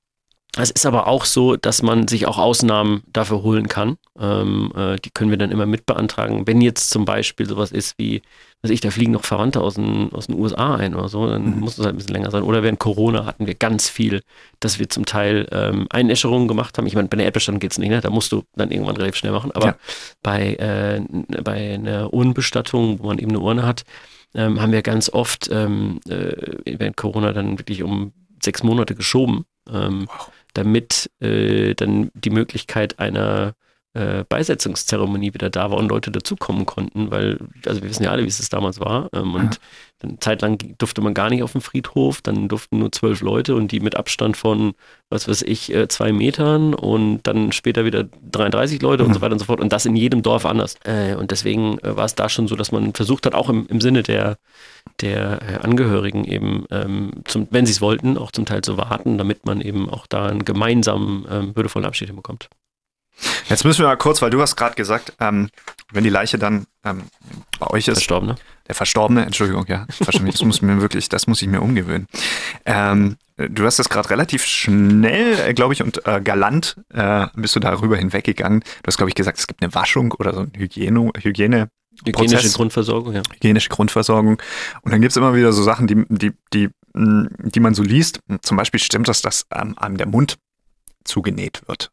[0.57, 3.97] Es ist aber auch so, dass man sich auch Ausnahmen dafür holen kann.
[4.17, 6.47] Ähm, äh, die können wir dann immer mit beantragen.
[6.47, 8.21] Wenn jetzt zum Beispiel sowas ist wie,
[8.61, 11.55] weiß ich, da fliegen noch Verwandte aus den, aus den USA ein oder so, dann
[11.55, 11.59] mhm.
[11.59, 12.43] muss es halt ein bisschen länger sein.
[12.43, 14.21] Oder während Corona hatten wir ganz viel,
[14.61, 16.87] dass wir zum Teil ähm, Einäscherungen gemacht haben.
[16.87, 17.99] Ich meine, bei der Erdbestand geht es nicht, ne?
[17.99, 19.51] da musst du dann irgendwann relativ schnell machen.
[19.51, 19.75] Aber ja.
[20.23, 21.01] bei, äh,
[21.43, 23.83] bei einer Urnenbestattung, wo man eben eine Urne hat,
[24.33, 26.31] ähm, haben wir ganz oft ähm, äh,
[26.65, 29.43] während Corona dann wirklich um sechs Monate geschoben.
[29.69, 33.55] Ähm, wow damit äh, dann die Möglichkeit einer
[33.95, 38.23] äh, Beisetzungszeremonie wieder da war und Leute dazukommen konnten, weil, also wir wissen ja alle,
[38.23, 39.09] wie es damals war.
[39.13, 39.59] Ähm, und ja.
[39.99, 43.71] dann zeitlang durfte man gar nicht auf dem Friedhof, dann durften nur zwölf Leute und
[43.71, 44.73] die mit Abstand von,
[45.09, 49.09] was weiß ich, äh, zwei Metern und dann später wieder 33 Leute mhm.
[49.09, 49.61] und so weiter und so fort.
[49.61, 50.75] Und das in jedem Dorf anders.
[50.83, 53.65] Äh, und deswegen äh, war es da schon so, dass man versucht hat, auch im,
[53.67, 54.37] im Sinne der,
[54.99, 59.17] der äh, Angehörigen eben, ähm, zum, wenn sie es wollten, auch zum Teil zu warten,
[59.17, 62.49] damit man eben auch da einen gemeinsamen ähm, würdevollen Abschied hinbekommt.
[63.49, 65.49] Jetzt müssen wir mal kurz, weil du hast gerade gesagt, ähm,
[65.91, 67.03] wenn die Leiche dann ähm,
[67.59, 67.97] bei euch ist.
[67.97, 68.35] Verstorbene.
[68.67, 69.85] Der Verstorbene, Entschuldigung, ja.
[69.99, 72.07] Das muss mir wirklich, das muss ich mir umgewöhnen.
[72.65, 77.55] Ähm, du hast das gerade relativ schnell, äh, glaube ich, und äh, galant äh, bist
[77.55, 78.61] du darüber hinweggegangen.
[78.61, 81.69] Du hast, glaube ich, gesagt, es gibt eine Waschung oder so eine Hygiene, Hygiene
[82.03, 83.21] Hygienische Prozess, Grundversorgung, ja.
[83.33, 84.41] Hygienische Grundversorgung.
[84.81, 88.19] Und dann gibt es immer wieder so Sachen, die, die, die, die man so liest.
[88.41, 90.37] Zum Beispiel stimmt das, dass ähm, einem der Mund
[91.05, 91.91] zugenäht wird.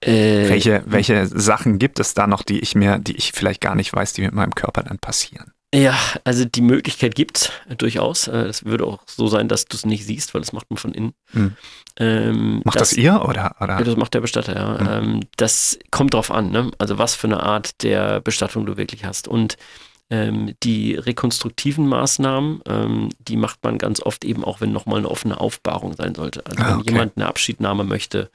[0.00, 3.74] Äh, welche, welche Sachen gibt es da noch, die ich mir, die ich vielleicht gar
[3.74, 5.52] nicht weiß, die mit meinem Körper dann passieren?
[5.72, 8.26] Ja, also die Möglichkeit gibt durchaus.
[8.26, 10.78] Äh, es würde auch so sein, dass du es nicht siehst, weil das macht man
[10.78, 11.12] von innen.
[11.32, 11.52] Hm.
[11.98, 13.78] Ähm, macht das, das, ihr oder, oder?
[13.78, 14.78] Ja, das macht der Bestatter, ja.
[14.80, 14.88] Hm.
[14.88, 16.70] Ähm, das kommt drauf an, ne?
[16.78, 19.28] Also was für eine Art der Bestattung du wirklich hast.
[19.28, 19.58] Und
[20.10, 25.08] ähm, die rekonstruktiven Maßnahmen, ähm, die macht man ganz oft eben auch, wenn nochmal eine
[25.08, 26.44] offene Aufbahrung sein sollte.
[26.46, 26.90] Also ah, wenn okay.
[26.90, 28.30] jemand eine Abschiednahme möchte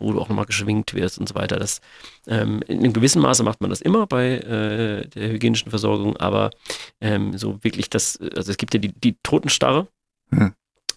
[0.00, 1.58] wo du auch nochmal geschwingt wirst und so weiter.
[1.58, 1.80] Das,
[2.26, 6.50] ähm, in einem gewissen Maße macht man das immer bei äh, der hygienischen Versorgung, aber
[7.00, 9.88] ähm, so wirklich das, also es gibt ja die, die Totenstarre
[10.30, 10.52] hm.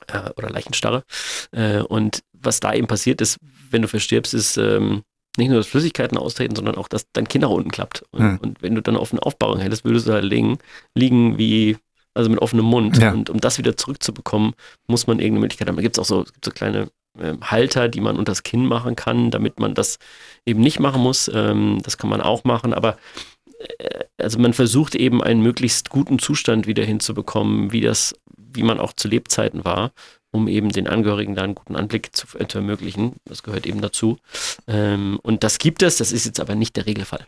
[0.08, 1.04] äh, oder Leichenstarre
[1.52, 3.38] äh, und was da eben passiert ist,
[3.70, 5.04] wenn du verstirbst, ist ähm,
[5.38, 8.04] nicht nur, dass Flüssigkeiten austreten, sondern auch, dass dein Kind nach unten klappt.
[8.12, 8.38] Und, hm.
[8.38, 10.60] und wenn du dann auf eine Aufbauung hättest, würdest du da liegen,
[10.94, 11.78] liegen wie
[12.13, 12.98] also mit offenem Mund.
[12.98, 13.12] Ja.
[13.12, 14.54] Und um das wieder zurückzubekommen,
[14.88, 15.76] muss man irgendeine Möglichkeit haben.
[15.76, 16.89] Da gibt es auch so, so kleine
[17.41, 19.99] Halter, die man unters Kinn machen kann, damit man das
[20.45, 21.30] eben nicht machen muss.
[21.34, 22.97] Ähm, das kann man auch machen, aber
[23.80, 28.80] äh, also man versucht eben einen möglichst guten Zustand wieder hinzubekommen, wie das, wie man
[28.80, 29.91] auch zu Lebzeiten war,
[30.32, 33.13] um eben den Angehörigen da einen guten Anblick zu, äh, zu ermöglichen.
[33.26, 34.17] Das gehört eben dazu.
[34.67, 37.28] Ähm, und das gibt es, das ist jetzt aber nicht der Regelfall.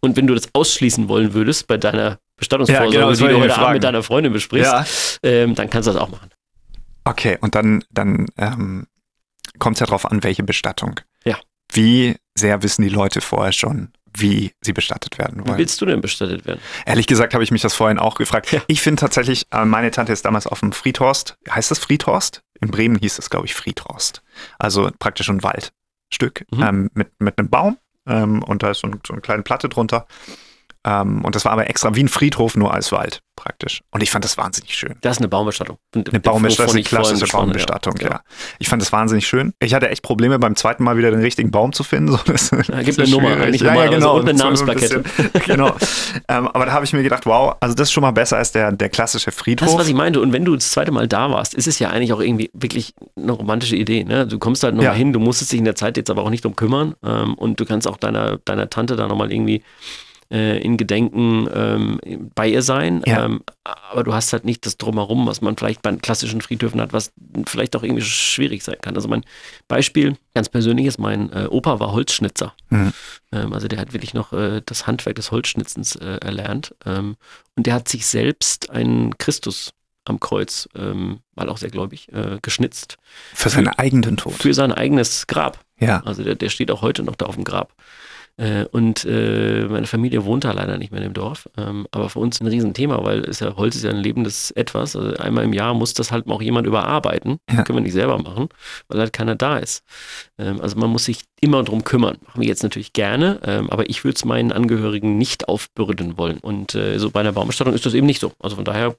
[0.00, 3.56] Und wenn du das ausschließen wollen würdest bei deiner Bestattungsvorsorge, ja, genau, die du heute
[3.56, 4.84] Abend mit deiner Freundin besprichst, ja.
[5.22, 6.30] ähm, dann kannst du das auch machen.
[7.04, 8.86] Okay, und dann, dann ähm,
[9.62, 10.98] kommt es ja darauf an, welche Bestattung.
[11.24, 11.38] Ja.
[11.72, 15.54] Wie sehr wissen die Leute vorher schon, wie sie bestattet werden wollen.
[15.54, 16.60] Wie willst du denn bestattet werden?
[16.84, 18.50] Ehrlich gesagt habe ich mich das vorhin auch gefragt.
[18.50, 18.60] Ja.
[18.66, 21.38] Ich finde tatsächlich, äh, meine Tante ist damals auf dem Friedhorst.
[21.48, 22.42] Heißt das Friedhorst?
[22.60, 24.24] In Bremen hieß es, glaube ich, Friedhorst.
[24.58, 26.62] Also praktisch ein Waldstück mhm.
[26.62, 29.68] ähm, mit, mit einem Baum ähm, und da ist so, ein, so eine kleine Platte
[29.68, 30.08] drunter.
[30.84, 33.82] Ähm, und das war aber extra wie ein Friedhof, nur als Wald praktisch.
[33.90, 34.94] Und ich fand das wahnsinnig schön.
[35.00, 35.78] Das ist eine Baumbestattung.
[35.94, 38.08] Eine Baumbestattung, eine klassische Baumbestattung, ja.
[38.08, 38.20] ja.
[38.58, 39.52] Ich fand das wahnsinnig schön.
[39.58, 42.12] Ich hatte echt Probleme beim zweiten Mal wieder den richtigen Baum zu finden.
[42.12, 44.16] So, das, da gibt eine Nummer, nicht ja, ja, genau.
[44.16, 45.02] und eine Namensplakette.
[45.46, 45.68] genau.
[46.28, 48.52] ähm, aber da habe ich mir gedacht, wow, also das ist schon mal besser als
[48.52, 49.66] der, der klassische Friedhof.
[49.66, 50.20] Das ist, was ich meinte.
[50.20, 52.94] Und wenn du das zweite Mal da warst, ist es ja eigentlich auch irgendwie wirklich
[53.16, 54.04] eine romantische Idee.
[54.04, 54.26] Ne?
[54.26, 54.98] Du kommst halt nochmal ja.
[54.98, 56.94] hin, du musstest dich in der Zeit jetzt aber auch nicht drum kümmern.
[57.04, 59.62] Ähm, und du kannst auch deiner, deiner Tante da nochmal irgendwie
[60.32, 62.00] äh, in Gedenken ähm,
[62.34, 63.02] bei ihr sein.
[63.06, 63.26] Ja.
[63.26, 66.92] Ähm, aber du hast halt nicht das Drumherum, was man vielleicht bei klassischen Friedhöfen hat,
[66.92, 67.12] was
[67.46, 68.96] vielleicht auch irgendwie schwierig sein kann.
[68.96, 69.24] Also mein
[69.68, 72.54] Beispiel, ganz persönlich ist, mein äh, Opa war Holzschnitzer.
[72.70, 72.92] Mhm.
[73.30, 76.74] Ähm, also der hat wirklich noch äh, das Handwerk des Holzschnitzens äh, erlernt.
[76.86, 77.16] Ähm,
[77.54, 79.72] und der hat sich selbst einen Christus
[80.04, 82.96] am Kreuz, ähm, weil auch sehr gläubig, äh, geschnitzt.
[83.34, 84.34] Für seinen eigenen Tod.
[84.34, 85.60] Für sein eigenes Grab.
[85.78, 86.00] Ja.
[86.04, 87.74] Also der, der steht auch heute noch da auf dem Grab.
[88.36, 91.48] Äh, und äh, meine Familie wohnt da leider nicht mehr in dem Dorf.
[91.56, 94.96] Ähm, aber für uns ein Riesenthema, weil ist ja, Holz ist ja ein lebendes Etwas.
[94.96, 97.38] Also einmal im Jahr muss das halt auch jemand überarbeiten.
[97.50, 97.62] Ja.
[97.62, 98.48] Können wir nicht selber machen,
[98.88, 99.84] weil halt keiner da ist.
[100.38, 102.16] Ähm, also man muss sich immer drum kümmern.
[102.26, 106.38] Machen wir jetzt natürlich gerne, ähm, aber ich würde es meinen Angehörigen nicht aufbürden wollen.
[106.38, 108.32] Und äh, so bei einer Baumbestattung ist das eben nicht so.
[108.38, 108.96] Also von daher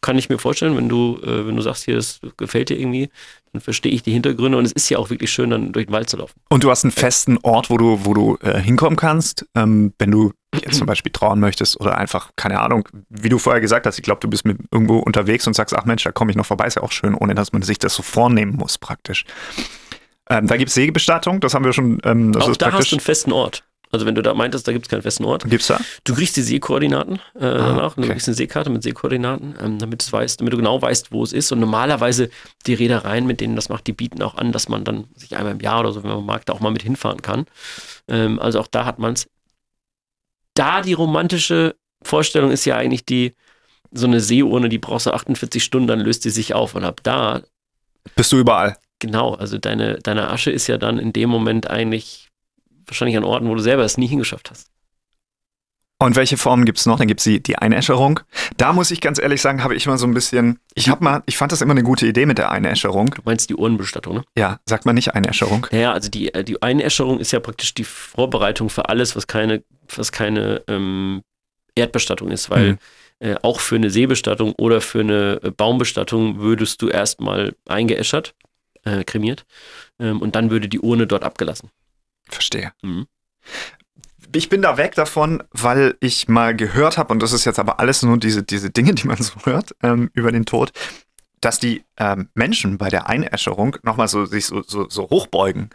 [0.00, 3.08] kann ich mir vorstellen, wenn du, äh, wenn du sagst, hier, das gefällt dir irgendwie,
[3.52, 5.92] dann verstehe ich die Hintergründe und es ist ja auch wirklich schön, dann durch den
[5.92, 6.34] Wald zu laufen.
[6.48, 10.10] Und du hast einen festen Ort, wo du, wo du äh, hinkommen kannst, ähm, wenn
[10.10, 13.98] du jetzt zum Beispiel trauen möchtest oder einfach, keine Ahnung, wie du vorher gesagt hast,
[13.98, 16.46] ich glaube, du bist mit irgendwo unterwegs und sagst, ach Mensch, da komme ich noch
[16.46, 19.24] vorbei, ist ja auch schön, ohne dass man sich das so vornehmen muss praktisch.
[20.28, 21.98] Ähm, da gibt es Seebestattung, das haben wir schon.
[22.04, 22.86] Ähm, das Auch ist da praktisch.
[22.86, 23.64] hast du einen festen Ort.
[23.92, 25.48] Also wenn du da meintest, da gibt es keinen festen Ort.
[25.48, 25.80] Gibt's da?
[26.04, 28.10] Du kriegst die Seekoordinaten äh, danach, du okay.
[28.10, 31.32] kriegst eine Seekarte mit Seekoordinaten, ähm, damit, es weißt, damit du genau weißt, wo es
[31.32, 31.52] ist.
[31.52, 32.30] Und normalerweise
[32.66, 35.52] die Reedereien, mit denen das macht, die bieten auch an, dass man dann sich einmal
[35.52, 37.46] im Jahr oder so, wenn man mag, da auch mal mit hinfahren kann.
[38.08, 39.28] Ähm, also auch da hat man es.
[40.54, 43.34] Da die romantische Vorstellung ist ja eigentlich die,
[43.92, 46.74] so eine Seeurne, die brauchst du 48 Stunden, dann löst die sich auf.
[46.74, 47.42] Und ab da,
[48.16, 48.76] Bist du überall?
[48.98, 52.25] genau, also deine, deine Asche ist ja dann in dem Moment eigentlich
[52.86, 54.68] wahrscheinlich an Orten, wo du selber es nie hingeschafft hast.
[55.98, 56.98] Und welche Formen gibt's noch?
[56.98, 58.20] Dann gibt's die, die Einäscherung.
[58.58, 60.58] Da muss ich ganz ehrlich sagen, habe ich immer so ein bisschen.
[60.74, 63.06] Ich habe mal, ich fand das immer eine gute Idee mit der Einäscherung.
[63.06, 64.24] Du meinst die Urnenbestattung, ne?
[64.36, 65.66] Ja, sagt man nicht Einäscherung.
[65.70, 69.64] Naja, also die, äh, die Einäscherung ist ja praktisch die Vorbereitung für alles, was keine,
[69.94, 71.22] was keine ähm,
[71.74, 72.78] Erdbestattung ist, weil Mhm.
[73.20, 78.34] äh, auch für eine Seebestattung oder für eine äh, Baumbestattung würdest du erstmal eingeäschert,
[78.84, 79.46] äh, kremiert,
[79.98, 81.70] ähm, und dann würde die Urne dort abgelassen.
[82.28, 82.72] Verstehe.
[82.82, 83.06] Mhm.
[84.34, 87.80] Ich bin da weg davon, weil ich mal gehört habe, und das ist jetzt aber
[87.80, 90.72] alles nur diese, diese Dinge, die man so hört ähm, über den Tod,
[91.40, 95.70] dass die ähm, Menschen bei der Einäscherung nochmal so, sich so, so, so hochbeugen.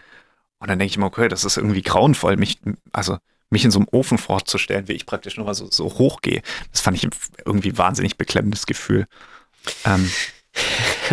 [0.59, 2.59] Und dann denke ich mir, okay, das ist irgendwie grauenvoll, mich,
[2.91, 3.17] also
[3.49, 6.41] mich in so einem Ofen vorzustellen, wie ich praktisch nochmal so, so hoch gehe.
[6.71, 7.09] Das fand ich
[7.45, 9.07] irgendwie wahnsinnig beklemmendes Gefühl.
[9.85, 10.09] Ähm,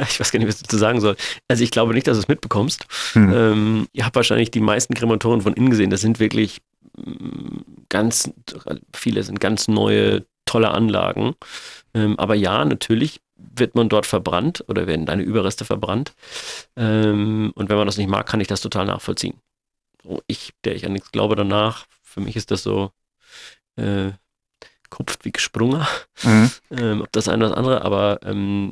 [0.08, 1.16] ich weiß gar nicht, was ich dazu sagen soll.
[1.48, 2.86] Also ich glaube nicht, dass du es mitbekommst.
[3.12, 3.32] hm.
[3.32, 5.90] Ähm, ihr habt wahrscheinlich die meisten Krematoren von innen gesehen.
[5.90, 6.60] Das sind wirklich
[6.96, 7.58] mm,
[7.88, 8.30] ganz,
[8.94, 11.34] viele sind ganz neue, tolle Anlagen.
[11.94, 16.12] Ähm, aber ja, natürlich wird man dort verbrannt oder werden deine Überreste verbrannt.
[16.76, 19.34] Ähm, und wenn man das nicht mag, kann ich das total nachvollziehen.
[20.02, 22.90] So, ich, der ich an nichts glaube danach, für mich ist das so
[23.76, 24.10] äh,
[24.90, 25.86] kupft wie gesprungen
[26.22, 26.50] Mhm.
[26.70, 28.70] ähm, ob das eine oder das andere, aber ähm,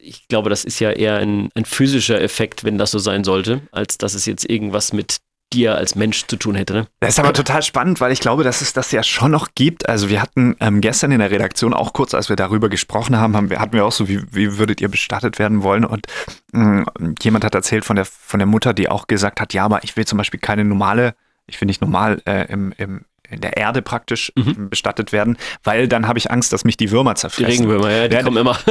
[0.00, 3.62] ich glaube, das ist ja eher ein, ein physischer Effekt, wenn das so sein sollte,
[3.72, 5.18] als dass es jetzt irgendwas mit
[5.52, 6.74] dir als Mensch zu tun hätte.
[6.74, 6.86] Ne?
[7.00, 9.88] Das ist aber total spannend, weil ich glaube, dass es das ja schon noch gibt.
[9.88, 13.34] Also wir hatten ähm, gestern in der Redaktion auch kurz, als wir darüber gesprochen haben,
[13.34, 15.84] haben wir, hatten wir auch so, wie, wie würdet ihr bestattet werden wollen?
[15.84, 16.06] Und
[16.52, 16.84] mh,
[17.22, 19.96] jemand hat erzählt von der, von der Mutter, die auch gesagt hat, ja, aber ich
[19.96, 21.14] will zum Beispiel keine normale,
[21.46, 24.70] ich will nicht normal äh, im, im, in der Erde praktisch Mhm.
[24.70, 27.50] bestattet werden, weil dann habe ich Angst, dass mich die Würmer Die zerfressen.
[27.66, 28.58] Regenwürmer, ja, die Ja, kommen immer.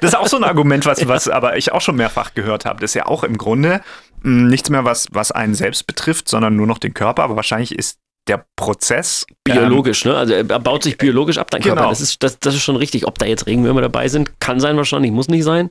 [0.00, 2.80] Das ist auch so ein Argument, was, was aber ich auch schon mehrfach gehört habe.
[2.80, 3.80] Das ist ja auch im Grunde
[4.22, 7.22] mh, nichts mehr, was, was einen selbst betrifft, sondern nur noch den Körper.
[7.22, 10.16] Aber wahrscheinlich ist der Prozess Biologisch, ne?
[10.16, 11.76] Also er baut sich biologisch ab, dein Genau.
[11.76, 11.90] Körper.
[11.90, 13.06] Das ist, das, das ist schon richtig.
[13.06, 15.70] Ob da jetzt Regenwürmer dabei sind, kann sein wahrscheinlich, muss nicht sein.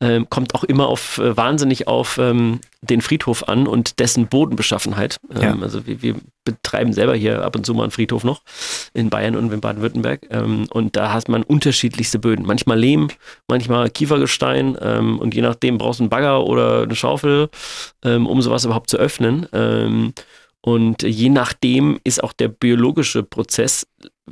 [0.00, 5.18] Ähm, kommt auch immer auf äh, wahnsinnig auf ähm, den Friedhof an und dessen Bodenbeschaffenheit.
[5.32, 5.56] Ähm, Ja.
[5.62, 8.42] Also wir, wir betreiben selber hier ab und zu mal einen Friedhof noch
[8.92, 10.22] in Bayern und in Baden-Württemberg.
[10.30, 12.44] Ähm, und da hat man unterschiedlichste Böden.
[12.44, 13.08] Manchmal Lehm,
[13.48, 17.48] manchmal Kiefergestein ähm, und je nachdem brauchst du einen Bagger oder eine Schaufel,
[18.04, 19.46] ähm, um sowas überhaupt zu öffnen.
[20.64, 23.86] Und je nachdem ist auch der biologische Prozess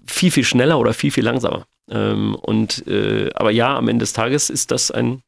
[0.07, 1.67] viel, viel schneller oder viel, viel langsamer.
[1.91, 5.21] Ähm, und äh, aber ja, am Ende des Tages ist das ein,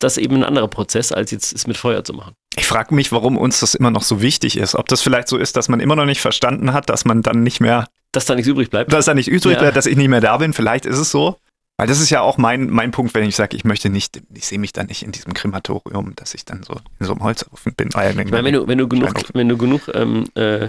[0.00, 2.34] das eben ein anderer Prozess, als jetzt es mit Feuer zu machen.
[2.58, 4.74] Ich frage mich, warum uns das immer noch so wichtig ist.
[4.74, 7.42] Ob das vielleicht so ist, dass man immer noch nicht verstanden hat, dass man dann
[7.42, 8.92] nicht mehr, Dass da nichts übrig bleibt.
[8.92, 9.60] dass da nicht übrig Ja.
[9.60, 10.52] bleibt, dass ich nicht mehr da bin.
[10.52, 11.36] Vielleicht ist es so.
[11.80, 14.46] Weil das ist ja auch mein, mein Punkt, wenn ich sage, ich möchte nicht, ich
[14.46, 17.72] sehe mich dann nicht in diesem Krematorium, dass ich dann so in so einem Holzofen
[17.74, 17.88] bin.
[17.94, 20.68] Ah, Ich meine, wenn du, wenn du genug, wenn du genug ähm, äh,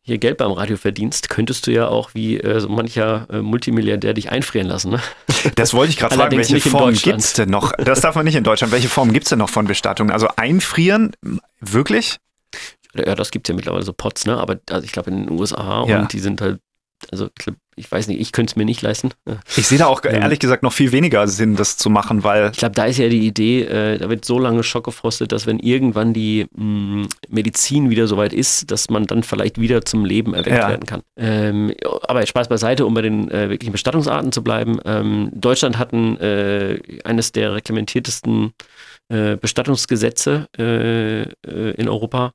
[0.00, 4.14] hier Geld beim Radio verdienst, könntest du ja auch wie äh, so mancher äh, Multimilliardär
[4.14, 4.92] dich einfrieren lassen.
[4.92, 5.02] Ne?
[5.54, 7.72] Das wollte ich gerade fragen, welche Form gibt es denn noch?
[7.72, 8.72] Das darf man nicht in Deutschland.
[8.72, 10.10] Welche Form gibt es denn noch von Bestattung?
[10.10, 11.12] Also einfrieren,
[11.60, 12.16] wirklich?
[12.94, 14.38] Ja, das gibt es ja mittlerweile so Pots, ne?
[14.38, 16.00] Aber also ich glaube in den USA Ja.
[16.00, 16.58] und die sind halt,
[17.12, 17.28] also
[17.76, 19.10] ich, weiß nicht, ich könnte es mir nicht leisten.
[19.28, 19.38] Ja.
[19.56, 20.14] Ich sehe da auch Ähm.
[20.22, 23.08] ehrlich gesagt noch viel weniger Sinn, das zu machen, weil Ich glaube, da ist ja
[23.08, 28.06] die Idee, äh, da wird so lange schockgefrostet, dass wenn irgendwann die mh, Medizin wieder
[28.06, 30.68] soweit ist, dass man dann vielleicht wieder zum Leben erweckt Ja.
[30.68, 31.02] werden kann.
[31.16, 31.72] Ähm,
[32.08, 34.78] aber jetzt Spaß beiseite, um bei den äh, wirklichen Bestattungsarten zu bleiben.
[34.84, 38.52] Ähm, Deutschland hat ein, äh, eines der reglementiertesten
[39.08, 42.32] äh, Bestattungsgesetze äh, äh, in Europa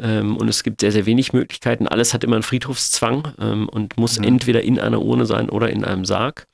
[0.00, 1.88] ähm, und es gibt sehr, sehr wenig Möglichkeiten.
[1.88, 4.24] Alles hat immer einen Friedhofszwang ähm, und muss Mhm.
[4.24, 6.46] entweder in einer Urne sein oder in einem Sarg.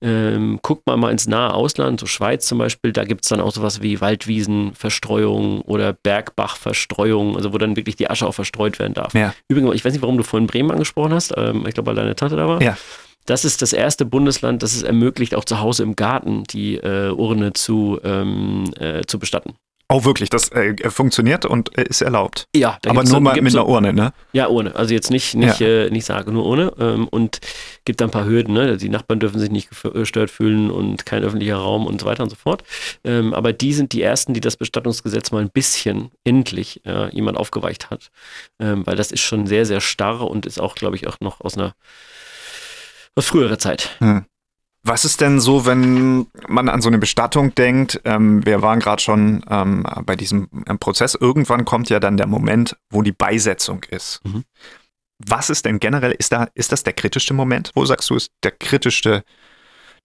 [0.00, 3.40] Ähm, guckt mal mal ins nahe Ausland, so Schweiz zum Beispiel, da gibt es dann
[3.40, 8.92] auch sowas wie Waldwiesenverstreuung oder Bergbachverstreuung, also wo dann wirklich die Asche auch verstreut werden
[8.92, 9.14] darf.
[9.14, 9.34] Ja.
[9.48, 12.16] Übrigens, ich weiß nicht, warum du vorhin Bremen angesprochen hast, ähm, ich glaube, weil deine
[12.16, 12.60] Tante da war.
[12.60, 12.76] Ja.
[13.24, 17.08] Das ist das erste Bundesland, das es ermöglicht, auch zu Hause im Garten die äh,
[17.08, 19.54] Urne zu, ähm, äh, zu bestatten.
[19.90, 22.48] Oh, wirklich, das äh, funktioniert und äh, ist erlaubt.
[22.56, 24.14] Ja, aber nur mal mit einer Urne, ne?
[24.32, 24.74] Ja, ohne.
[24.74, 25.66] Also jetzt nicht, nicht, Ja.
[25.66, 26.72] äh, nicht sage, nur ohne.
[26.80, 27.40] Ähm, und
[27.84, 28.78] gibt da ein paar Hürden, ne?
[28.78, 32.30] Die Nachbarn dürfen sich nicht gestört fühlen und kein öffentlicher Raum und so weiter und
[32.30, 32.64] so fort.
[33.04, 37.36] Ähm, aber die sind die ersten, die das Bestattungsgesetz mal ein bisschen endlich äh, jemand
[37.36, 38.08] aufgeweicht hat.
[38.58, 41.42] Ähm, weil das ist schon sehr, sehr starr und ist auch, glaube ich, auch noch
[41.42, 41.74] aus einer
[43.16, 43.90] aus früherer Zeit.
[43.98, 44.24] Hm.
[44.86, 48.00] Was ist denn so, wenn man an so eine Bestattung denkt?
[48.04, 51.14] Ähm, wir waren gerade schon ähm, bei diesem ähm, Prozess.
[51.18, 54.20] Irgendwann kommt ja dann der Moment, wo die Beisetzung ist.
[54.24, 54.44] Mhm.
[55.26, 57.70] Was ist denn generell, ist, da, ist das der kritischste Moment?
[57.74, 59.24] Wo sagst du, ist der kritischste,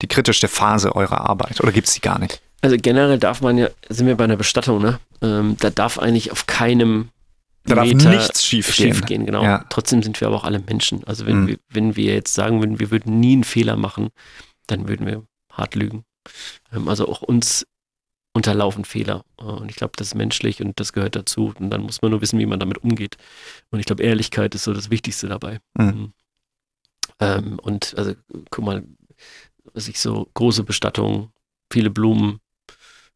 [0.01, 1.59] die kritischste Phase eurer Arbeit?
[1.61, 2.41] Oder gibt es die gar nicht?
[2.61, 4.99] Also generell darf man ja, sind wir bei einer Bestattung, ne?
[5.21, 7.09] Ähm, da darf eigentlich auf keinem
[7.65, 8.93] Da darf Meter nichts schief gehen.
[8.93, 9.43] schief gehen, genau.
[9.43, 9.65] Ja.
[9.69, 11.03] Trotzdem sind wir aber auch alle Menschen.
[11.05, 11.47] Also wenn, Mhm.
[11.47, 14.09] wir, wenn wir jetzt sagen würden, wir würden nie einen Fehler machen,
[14.71, 16.05] dann würden wir hart lügen.
[16.71, 17.65] Ähm, also auch uns
[18.33, 19.25] unterlaufen Fehler.
[19.39, 21.53] Äh, Und ich glaube, das ist menschlich und das gehört dazu.
[21.59, 23.17] Und dann muss man nur wissen, wie man damit umgeht.
[23.71, 25.59] Und ich glaube, Ehrlichkeit ist so das Wichtigste dabei.
[25.73, 26.13] Mhm.
[27.19, 28.13] Ähm, und also,
[28.49, 28.83] guck mal,
[29.73, 31.31] was ich so, große Bestattungen,
[31.71, 32.39] viele Blumen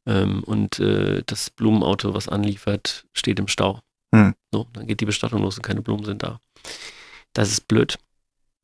[0.06, 3.80] ähm, und äh, das Blumenauto, was anliefert, steht im Stau.
[4.12, 4.36] Mhm.
[4.52, 6.40] So, dann geht die Bestattung los und keine Blumen sind da.
[7.34, 7.98] Das ist blöd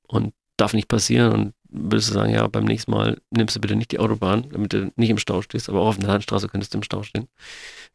[0.08, 1.32] und darf nicht passieren.
[1.32, 4.74] Und würdest du sagen, ja, beim nächsten Mal nimmst du bitte nicht die Autobahn, damit
[4.74, 7.28] du nicht im Stau stehst, aber auch auf der Landstraße könntest du im Stau stehen.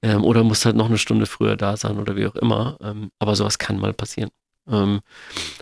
[0.02, 2.78] Ähm, oder musst halt noch eine Stunde früher da sein oder wie auch immer.
[2.82, 4.30] Ähm, aber sowas kann mal passieren.
[4.70, 5.00] Ähm,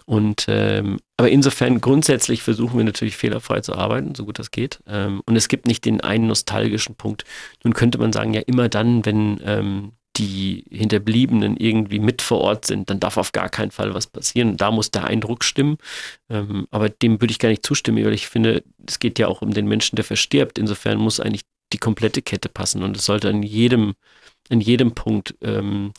[0.06, 4.80] und ähm, aber insofern grundsätzlich versuchen wir natürlich fehlerfrei zu arbeiten, so gut das geht.
[4.86, 7.24] Ähm, und es gibt nicht den einen nostalgischen Punkt.
[7.64, 12.66] Nun könnte man sagen, ja, immer dann, wenn ähm, die Hinterbliebenen irgendwie mit vor Ort
[12.66, 14.56] sind, dann darf auf gar keinen Fall was passieren.
[14.56, 15.78] Da muss der Eindruck stimmen.
[16.28, 19.42] Ähm, aber dem würde ich gar nicht zustimmen, weil ich finde, es geht ja auch
[19.42, 20.58] um den Menschen, der verstirbt.
[20.58, 23.94] Insofern muss eigentlich die komplette Kette passen und es sollte an jedem,
[24.50, 25.92] in jedem Punkt ähm,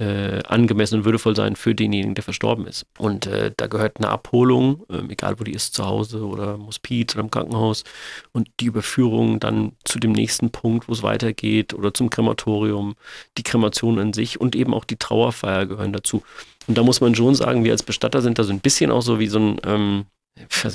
[0.00, 2.86] äh, angemessen und würdevoll sein für denjenigen, der verstorben ist.
[2.98, 6.66] Und äh, da gehört eine Abholung, ähm, egal wo die ist, zu Hause oder im
[6.66, 7.84] Hospiz oder im Krankenhaus
[8.32, 12.94] und die Überführung dann zu dem nächsten Punkt, wo es weitergeht oder zum Krematorium,
[13.36, 16.22] die Kremation an sich und eben auch die Trauerfeier gehören dazu.
[16.66, 19.02] Und da muss man schon sagen, wir als Bestatter sind da so ein bisschen auch
[19.02, 20.06] so wie so ein, ähm,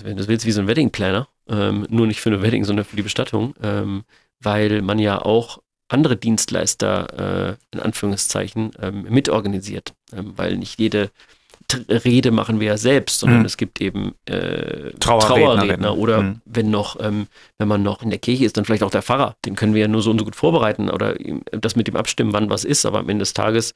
[0.04, 2.96] wenn du wie so ein Wedding Planner, ähm, nur nicht für eine Wedding, sondern für
[2.96, 4.04] die Bestattung, ähm,
[4.40, 5.60] weil man ja auch
[5.96, 11.10] andere Dienstleister äh, in Anführungszeichen ähm, mitorganisiert, ähm, weil nicht jede
[11.90, 13.46] Rede machen wir ja selbst, sondern Mhm.
[13.46, 15.82] es gibt eben äh, Trauerrednerinnen.
[15.82, 16.42] Trauerredner oder Mhm.
[16.46, 17.26] wenn noch, ähm,
[17.58, 19.36] wenn man noch in der Kirche ist, dann vielleicht auch der Pfarrer.
[19.46, 21.16] Den können wir ja nur so und so gut vorbereiten oder
[21.52, 23.74] das mit ihm abstimmen, wann was ist, aber am Ende des Tages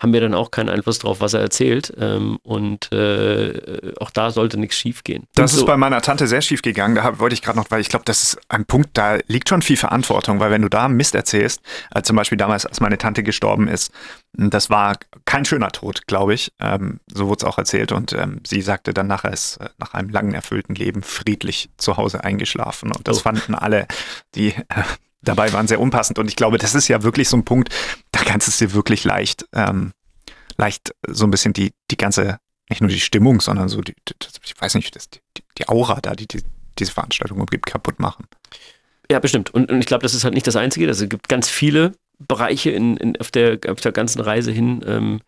[0.00, 1.92] haben wir dann auch keinen Einfluss drauf, was er erzählt.
[2.00, 5.24] Ähm, und äh, auch da sollte nichts schief gehen.
[5.34, 6.94] Das und ist so, bei meiner Tante sehr schief gegangen.
[6.94, 9.62] Da wollte ich gerade noch, weil ich glaube, das ist ein Punkt, da liegt schon
[9.62, 11.60] viel Verantwortung, weil wenn du da Mist erzählst,
[11.94, 13.92] äh, zum Beispiel damals, als meine Tante gestorben ist,
[14.32, 14.96] das war
[15.26, 16.52] kein schöner Tod, glaube ich.
[16.60, 17.92] Ähm, so wurde es auch erzählt.
[17.92, 21.96] Und ähm, sie sagte dann nachher, ist äh, nach einem langen, erfüllten Leben friedlich zu
[21.98, 22.90] Hause eingeschlafen.
[22.90, 23.20] Und das Oh.
[23.20, 23.86] fanden alle,
[24.34, 24.82] die äh,
[25.22, 26.18] dabei waren, sehr unpassend.
[26.18, 27.68] Und ich glaube, das ist ja wirklich so ein Punkt,
[28.12, 29.92] da kannst du es dir wirklich leicht, ähm,
[30.56, 34.14] leicht so ein bisschen die, die ganze, nicht nur die Stimmung, sondern so die, die
[34.44, 35.20] ich weiß nicht, das, die,
[35.58, 36.42] die Aura da, die, die
[36.78, 38.26] diese Veranstaltung gibt, kaputt machen.
[39.10, 39.52] Ja, bestimmt.
[39.52, 40.86] Und, und ich glaube, das ist halt nicht das Einzige.
[40.86, 44.84] Also, es gibt ganz viele Bereiche in, in, auf, der, auf der ganzen Reise hin
[44.86, 45.20] ähm,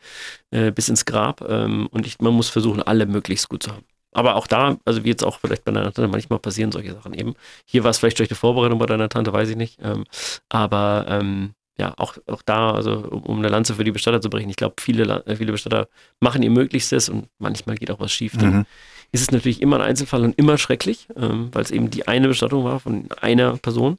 [0.50, 1.40] äh, bis ins Grab.
[1.48, 3.84] Ähm, und ich, man muss versuchen, alle möglichst gut zu haben.
[4.12, 7.14] Aber auch da, also wie jetzt auch vielleicht bei deiner Tante, manchmal passieren solche Sachen
[7.14, 7.34] eben.
[7.64, 9.78] Hier war es vielleicht durch die Vorbereitung bei deiner Tante, weiß ich nicht.
[9.82, 10.04] Ähm,
[10.48, 14.28] aber ähm, ja, auch, auch da, also um, um eine Lanze für die Bestatter zu
[14.28, 15.88] brechen, ich glaube, viele, äh, viele Bestatter
[16.20, 18.36] machen ihr Möglichstes und manchmal geht auch was schief.
[18.36, 18.66] Dann Mhm.
[19.12, 22.28] ist es natürlich immer ein Einzelfall und immer schrecklich, ähm, weil es eben die eine
[22.28, 23.96] Bestattung war von einer Person.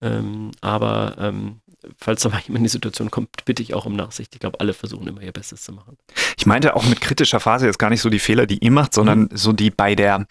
[0.00, 1.60] Ähm, aber ähm,
[1.98, 4.34] falls da mal jemand in die Situation kommt, bitte ich auch um Nachsicht.
[4.34, 5.96] Ich glaube, alle versuchen immer ihr Bestes zu machen.
[6.36, 8.94] Ich meinte auch mit kritischer Phase jetzt gar nicht so die Fehler, die ihr macht,
[8.94, 10.26] sondern so die bei der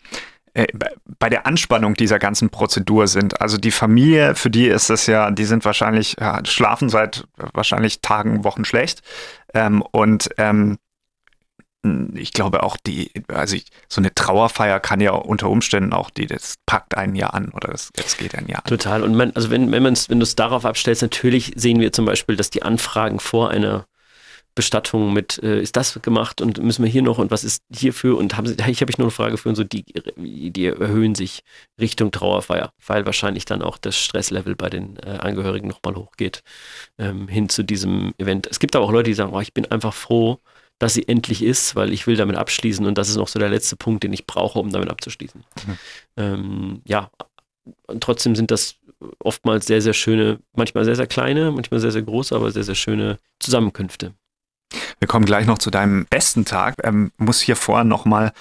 [0.54, 3.42] äh, bei- bei der Anspannung dieser ganzen Prozedur sind.
[3.42, 8.00] Also die Familie, für die ist das ja, die sind wahrscheinlich, ja, schlafen seit wahrscheinlich
[8.02, 9.02] Tagen, Wochen schlecht.
[9.54, 10.78] Ähm, und ähm,
[12.16, 16.28] ich glaube auch die, also ich, so eine Trauerfeier kann ja unter Umständen auch die,
[16.28, 18.66] das packt einen ja an oder das, das geht einen ja an.
[18.66, 19.04] Total.
[19.04, 22.36] Und man, also wenn, wenn wenn du es darauf abstellst, natürlich sehen wir zum Beispiel,
[22.36, 23.86] dass die Anfragen vor einer
[24.56, 28.18] Bestattung mit, äh, ist das gemacht und müssen wir hier noch und was ist hierfür
[28.18, 29.84] und haben sie, ich habe ich nur eine Frage für und so, die,
[30.16, 31.44] die erhöhen sich
[31.80, 36.42] Richtung Trauerfeier, weil wahrscheinlich dann auch das Stresslevel bei den äh, Angehörigen nochmal hochgeht,
[36.98, 38.48] ähm, hin zu diesem Event.
[38.48, 40.40] Es gibt aber auch Leute, die sagen, oh, ich bin einfach froh,
[40.80, 43.50] dass sie endlich ist, weil ich will damit abschließen und das ist noch so der
[43.50, 45.44] letzte Punkt, den ich brauche, um damit abzuschließen.
[45.66, 45.78] Mhm.
[46.18, 47.10] Ähm, ja,
[47.88, 48.76] und trotzdem sind das
[49.20, 52.76] oftmals sehr, sehr schöne, manchmal sehr, sehr kleine, manchmal sehr, sehr große, aber sehr, sehr
[52.76, 54.14] schöne Zusammenkünfte.
[55.00, 56.76] Wir kommen gleich noch zu deinem besten Tag.
[56.84, 58.34] Ähm, muss hier vorher nochmal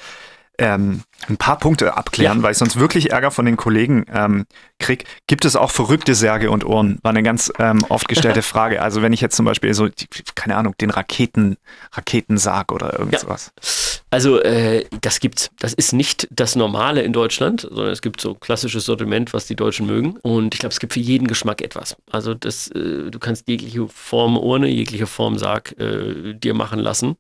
[0.59, 2.43] ähm, ein paar Punkte abklären, ja.
[2.43, 4.47] weil ich sonst wirklich Ärger von den Kollegen ähm,
[4.79, 5.05] krieg.
[5.27, 6.99] Gibt es auch verrückte Särge und Ohren?
[7.03, 8.83] War eine ganz ähm, oft gestellte Frage.
[8.83, 9.89] Also wenn ich jetzt zum Beispiel so,
[10.35, 11.57] keine Ahnung, den Raketen,
[11.93, 13.53] Raketensarg oder irgendwas.
[13.57, 14.05] Ja.
[14.11, 15.51] Also äh, das gibt's.
[15.59, 19.57] Das ist nicht das Normale in Deutschland, sondern es gibt so klassisches Sortiment, was die
[19.57, 20.19] Deutschen mögen.
[20.23, 21.97] Und ich glaube, es gibt für jeden Geschmack etwas.
[22.11, 27.17] Also das, äh, du kannst jegliche Form Urne, jegliche Form Sarg äh, dir machen lassen.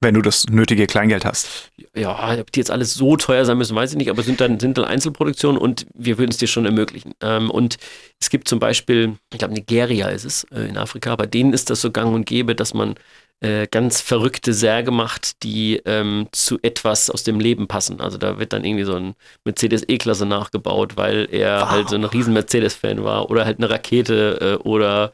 [0.00, 1.70] Wenn du das nötige Kleingeld hast.
[1.94, 4.60] Ja, ob die jetzt alles so teuer sein müssen, weiß ich nicht, aber sind dann,
[4.60, 7.14] sind dann Einzelproduktionen und wir würden es dir schon ermöglichen.
[7.22, 7.78] Ähm, und
[8.20, 11.70] es gibt zum Beispiel, ich glaube, Nigeria ist es äh, in Afrika, bei denen ist
[11.70, 12.96] das so gang und gäbe, dass man
[13.40, 18.00] äh, ganz verrückte Särge macht, die ähm, zu etwas aus dem Leben passen.
[18.00, 19.14] Also da wird dann irgendwie so ein
[19.44, 21.70] Mercedes E-Klasse nachgebaut, weil er wow.
[21.70, 25.12] halt so ein riesen Mercedes-Fan war oder halt eine Rakete äh, oder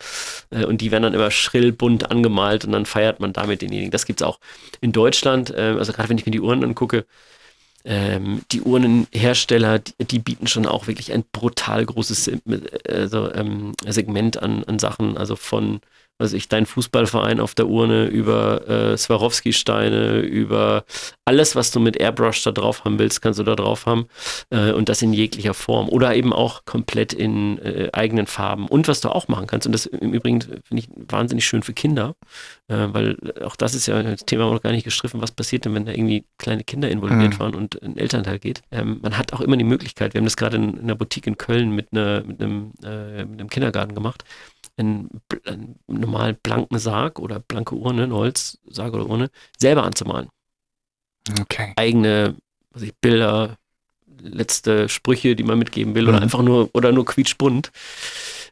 [0.51, 3.91] äh, und die werden dann immer schrill bunt angemalt und dann feiert man damit denjenigen.
[3.91, 4.39] Das gibt es auch
[4.81, 5.53] in Deutschland.
[5.57, 7.07] Ähm, also gerade wenn ich mir die Uhren angucke,
[7.85, 12.31] ähm, die Urnenhersteller, die, die, bieten schon auch wirklich ein brutal großes
[12.89, 15.81] also, ähm, Segment an, an Sachen, also von
[16.23, 20.85] was ich, dein Fußballverein auf der Urne, über äh, Swarovski-Steine, über
[21.25, 24.07] alles, was du mit Airbrush da drauf haben willst, kannst du da drauf haben.
[24.51, 25.89] Äh, und das in jeglicher Form.
[25.89, 28.67] Oder eben auch komplett in äh, eigenen Farben.
[28.67, 31.73] Und was du auch machen kannst, und das im Übrigen finde ich wahnsinnig schön für
[31.73, 32.17] Kinder,
[32.69, 35.75] äh, weil auch das ist ja das Thema noch gar nicht gestriffen, was passiert denn,
[35.75, 37.39] wenn da irgendwie kleine Kinder involviert mhm.
[37.39, 38.63] waren und ein Elternteil geht.
[38.73, 41.27] Ähm, man hat auch immer die Möglichkeit, wir haben das gerade in, in einer Boutique
[41.27, 44.25] in Köln mit, einer, mit, einem, äh, mit einem Kindergarten gemacht
[44.77, 45.11] einen,
[45.45, 50.29] einen normalen blanken Sarg oder blanke Urne, ein Holzsarg oder Urne, selber anzumalen.
[51.41, 51.73] Okay.
[51.77, 52.37] Eigene
[52.73, 53.59] was ich, Bilder,
[54.21, 56.09] letzte Sprüche, die man mitgeben will, mhm.
[56.09, 57.71] oder einfach nur, oder nur quietschbunt.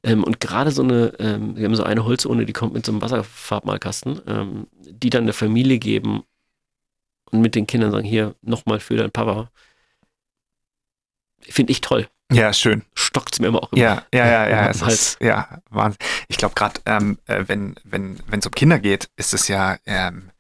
[0.03, 2.93] Ähm, und gerade so eine, ähm, wir haben so eine Holzurne, die kommt mit so
[2.93, 6.23] einem Wasserfarbmalkasten, ähm, die dann der Familie geben
[7.31, 9.51] und mit den Kindern sagen, hier, nochmal für deinen Papa.
[11.41, 12.09] Finde ich toll.
[12.33, 12.83] Ja, schön.
[12.95, 13.83] Stockt es mir immer auch immer.
[13.83, 14.67] Ja, ja, ja, ja.
[14.71, 15.99] Es ist, ja, Wahnsinn.
[16.29, 19.79] Ich glaube gerade, ähm, äh, wenn wenn wenn es um Kinder geht, ist es ja
[19.85, 20.31] ähm,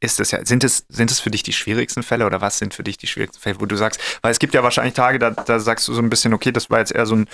[0.00, 2.74] ist es ja, sind es, sind es für dich die schwierigsten Fälle oder was sind
[2.74, 5.30] für dich die schwierigsten Fälle, wo du sagst, weil es gibt ja wahrscheinlich Tage, da,
[5.30, 7.28] da sagst du so ein bisschen, okay, das war jetzt eher so ein,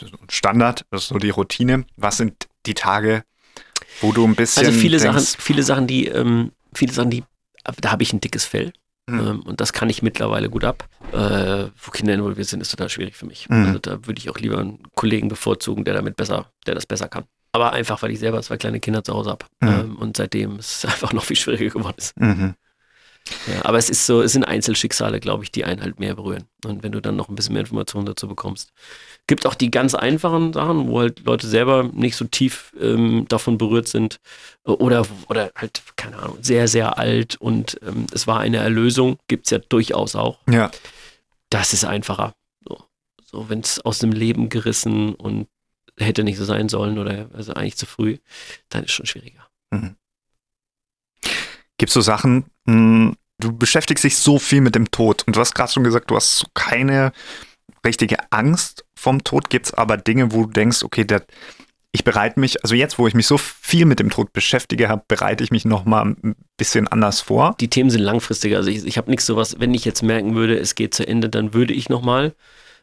[0.00, 1.84] so ein Standard, das ist so die Routine.
[1.96, 3.24] Was sind die Tage,
[4.00, 4.66] wo du ein bisschen.
[4.66, 7.24] Also viele denkst, Sachen, viele Sachen, die, ähm, viele Sachen, die,
[7.80, 8.72] da habe ich ein dickes Fell.
[9.06, 9.18] Mhm.
[9.18, 10.88] Ähm, und das kann ich mittlerweile gut ab.
[11.12, 13.48] Äh, wo Kinder involviert sind, ist total schwierig für mich.
[13.48, 13.66] Mhm.
[13.66, 17.08] Also da würde ich auch lieber einen Kollegen bevorzugen, der damit besser, der das besser
[17.08, 17.24] kann.
[17.52, 19.46] Aber einfach, weil ich selber zwei kleine Kinder zu Hause habe.
[19.60, 19.68] Mhm.
[19.68, 22.18] Ähm, und seitdem es einfach noch viel schwieriger geworden ist.
[22.18, 22.54] Mhm.
[23.46, 26.44] Ja, aber es ist so, es sind Einzelschicksale, glaube ich, die einen halt mehr berühren.
[26.64, 28.72] Und wenn du dann noch ein bisschen mehr Informationen dazu bekommst.
[29.26, 33.58] Gibt auch die ganz einfachen Sachen, wo halt Leute selber nicht so tief ähm, davon
[33.58, 34.18] berührt sind.
[34.64, 39.46] Oder, oder halt, keine Ahnung, sehr, sehr alt und ähm, es war eine Erlösung, gibt
[39.46, 40.38] es ja durchaus auch.
[40.50, 40.70] Ja.
[41.50, 42.34] Das ist einfacher.
[42.66, 42.82] So,
[43.24, 45.46] so wenn es aus dem Leben gerissen und
[45.98, 48.18] hätte nicht so sein sollen oder also eigentlich zu früh,
[48.68, 49.48] dann ist es schon schwieriger.
[49.70, 49.96] Mhm.
[51.78, 55.36] Gibt es so Sachen, mh, hm, du beschäftigst dich so viel mit dem Tod und
[55.36, 57.12] du hast gerade schon gesagt, du hast so keine
[57.84, 59.50] richtige Angst vom Tod.
[59.50, 61.24] Gibt es aber Dinge, wo du denkst, okay, der,
[61.90, 65.02] ich bereite mich, also jetzt, wo ich mich so viel mit dem Tod beschäftige habe,
[65.08, 67.56] bereite ich mich nochmal ein bisschen anders vor.
[67.60, 68.58] Die Themen sind langfristiger.
[68.58, 71.28] Also ich, ich habe nichts sowas, wenn ich jetzt merken würde, es geht zu Ende,
[71.28, 72.34] dann würde ich nochmal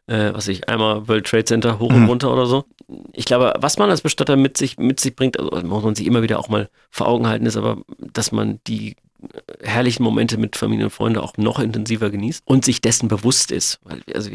[0.09, 2.09] äh, was ich einmal World Trade Center hoch und mhm.
[2.09, 2.65] runter oder so.
[3.13, 6.07] Ich glaube, was man als Bestatter mit sich, mit sich bringt, also muss man sich
[6.07, 8.95] immer wieder auch mal vor Augen halten, ist aber, dass man die
[9.61, 13.79] herrlichen Momente mit Familie und Freunden auch noch intensiver genießt und sich dessen bewusst ist.
[13.83, 14.31] Weil also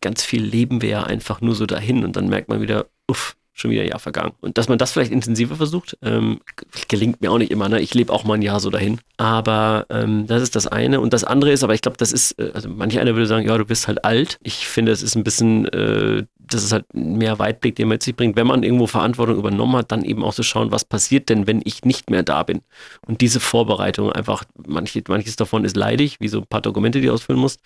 [0.00, 3.36] ganz viel leben wir ja einfach nur so dahin und dann merkt man wieder, uff,
[3.60, 4.32] schon wieder ein Jahr vergangen.
[4.40, 6.40] Und dass man das vielleicht intensiver versucht, ähm,
[6.88, 7.68] gelingt mir auch nicht immer.
[7.68, 7.80] Ne?
[7.80, 9.00] Ich lebe auch mal ein Jahr so dahin.
[9.16, 11.00] Aber ähm, das ist das eine.
[11.00, 13.46] Und das andere ist, aber ich glaube, das ist, äh, also manch einer würde sagen,
[13.46, 14.38] ja, du bist halt alt.
[14.42, 18.02] Ich finde, es ist ein bisschen, äh, das ist halt mehr Weitblick, den man mit
[18.02, 18.36] sich bringt.
[18.36, 21.46] Wenn man irgendwo Verantwortung übernommen hat, dann eben auch zu so schauen, was passiert denn,
[21.46, 22.60] wenn ich nicht mehr da bin.
[23.06, 27.08] Und diese Vorbereitung einfach, manches, manches davon ist leidig, wie so ein paar Dokumente, die
[27.08, 27.60] du ausfüllen musst.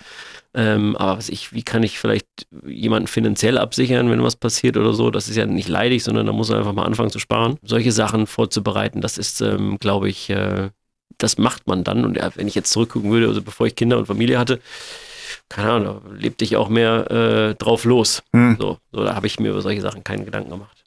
[0.55, 2.27] Ähm, aber was ich, wie kann ich vielleicht
[2.67, 5.11] jemanden finanziell absichern, wenn was passiert oder so?
[5.11, 7.59] Das ist ja nicht leidig, sondern da muss er einfach mal anfangen zu sparen.
[7.63, 10.69] Solche Sachen vorzubereiten, das ist, ähm, glaube ich, äh,
[11.19, 12.05] das macht man dann.
[12.05, 14.61] Und wenn ich jetzt zurückgucken würde, also bevor ich Kinder und Familie hatte,
[15.49, 18.23] keine Ahnung, da lebte ich auch mehr äh, drauf los.
[18.33, 18.57] Hm.
[18.61, 20.85] So, so, da habe ich mir über solche Sachen keinen Gedanken gemacht.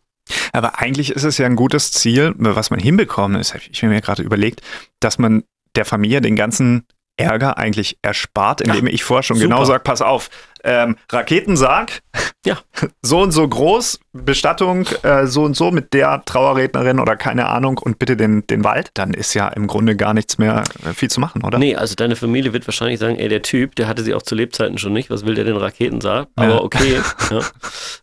[0.53, 3.53] Aber eigentlich ist es ja ein gutes Ziel, was man hinbekommen ist.
[3.71, 4.61] Ich habe mir gerade überlegt,
[4.99, 5.43] dass man
[5.75, 6.85] der Familie den ganzen
[7.17, 9.47] Ärger eigentlich erspart, indem Ja, ich vorher schon super.
[9.49, 10.29] genau sage, pass auf,
[10.63, 12.01] ähm, Raketensarg,
[12.45, 12.57] Ja.
[13.03, 17.77] so und so groß, Bestattung äh, so und so mit der Trauerrednerin oder keine Ahnung
[17.77, 21.09] und bitte den, den Wald, dann ist ja im Grunde gar nichts mehr äh, viel
[21.09, 21.59] zu machen, oder?
[21.59, 24.33] Nee, also deine Familie wird wahrscheinlich sagen, ey, der Typ, der hatte sie auch zu
[24.33, 26.27] Lebzeiten schon nicht, was will der denn Raketensaal?
[26.35, 26.61] Aber Ja.
[26.61, 26.99] okay.
[27.29, 27.39] ja.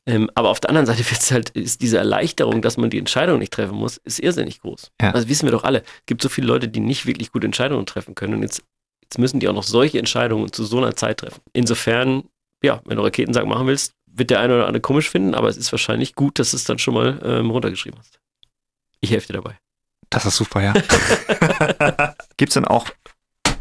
[0.07, 3.41] ähm, aber auf der anderen Seite wird's halt, ist diese Erleichterung, dass man die Entscheidung
[3.41, 4.93] nicht treffen muss, ist irrsinnig groß.
[5.01, 5.11] Ja.
[5.11, 7.87] Also wissen wir doch alle, es gibt so viele Leute, die nicht wirklich gute Entscheidungen
[7.87, 8.63] treffen können und jetzt,
[9.13, 11.43] jetzt müssen die auch noch solche Entscheidungen zu so einer Zeit treffen.
[11.53, 12.25] Insofern,
[12.63, 15.59] ja, wenn du Raketensack machen willst, wird der eine oder andere komisch finden, aber es
[15.59, 18.19] ist wahrscheinlich gut, dass du es dann schon mal ähm, runtergeschrieben hast.
[19.01, 19.59] Ich helfe dir dabei.
[20.09, 20.73] Das ist super, ja.
[22.39, 22.89] Gibt's denn auch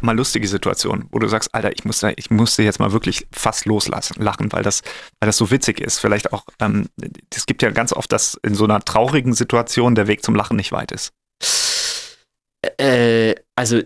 [0.00, 3.66] mal lustige Situationen, wo du sagst, Alter, ich musste, ich musste jetzt mal wirklich fast
[3.66, 4.82] loslassen, lachen, weil das,
[5.20, 5.98] weil das so witzig ist.
[5.98, 6.88] Vielleicht auch, ähm,
[7.34, 10.56] es gibt ja ganz oft, dass in so einer traurigen Situation der Weg zum Lachen
[10.56, 11.12] nicht weit ist.
[12.78, 13.82] Äh, also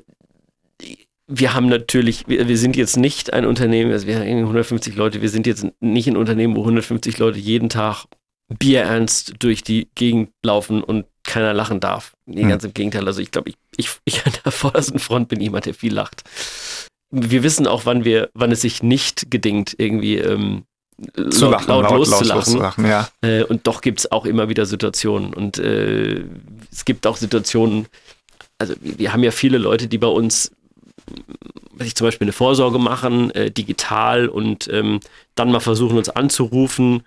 [1.28, 4.94] wir haben natürlich, wir, wir sind jetzt nicht ein Unternehmen, also wir haben irgendwie 150
[4.96, 8.06] Leute, wir sind jetzt nicht ein Unternehmen, wo 150 Leute jeden Tag
[8.58, 12.14] bierernst durch die Gegend laufen und keiner lachen darf.
[12.26, 12.48] Nee, Hm.
[12.50, 13.06] ganz im Gegenteil.
[13.06, 16.22] Also ich glaube, ich, ich, ich an der vordersten Front bin jemand, der viel lacht.
[17.10, 20.64] Wir wissen auch, wann wir, wann es sich nicht gedingt, irgendwie ähm,
[21.30, 22.36] Zu laut, lachen, laut, loszulachen.
[22.36, 23.08] loszulachen, ja.
[23.22, 25.34] Äh, und doch gibt es auch immer wieder Situationen.
[25.34, 26.24] Und äh,
[26.70, 27.86] es gibt auch Situationen,
[28.58, 30.52] also wir haben ja viele Leute, die bei uns,
[31.72, 35.00] was ich zum Beispiel eine Vorsorge machen, äh, digital und ähm,
[35.34, 37.02] dann mal versuchen, uns anzurufen.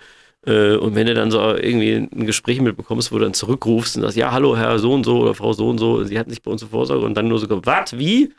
[0.45, 4.03] Äh, und wenn du dann so irgendwie ein Gespräch mitbekommst, wo du dann zurückrufst und
[4.03, 6.41] sagst, ja, hallo, Herr so und so oder Frau so und so, sie hatten sich
[6.41, 8.31] bei uns eine Vorsorge und dann nur so, was, wie?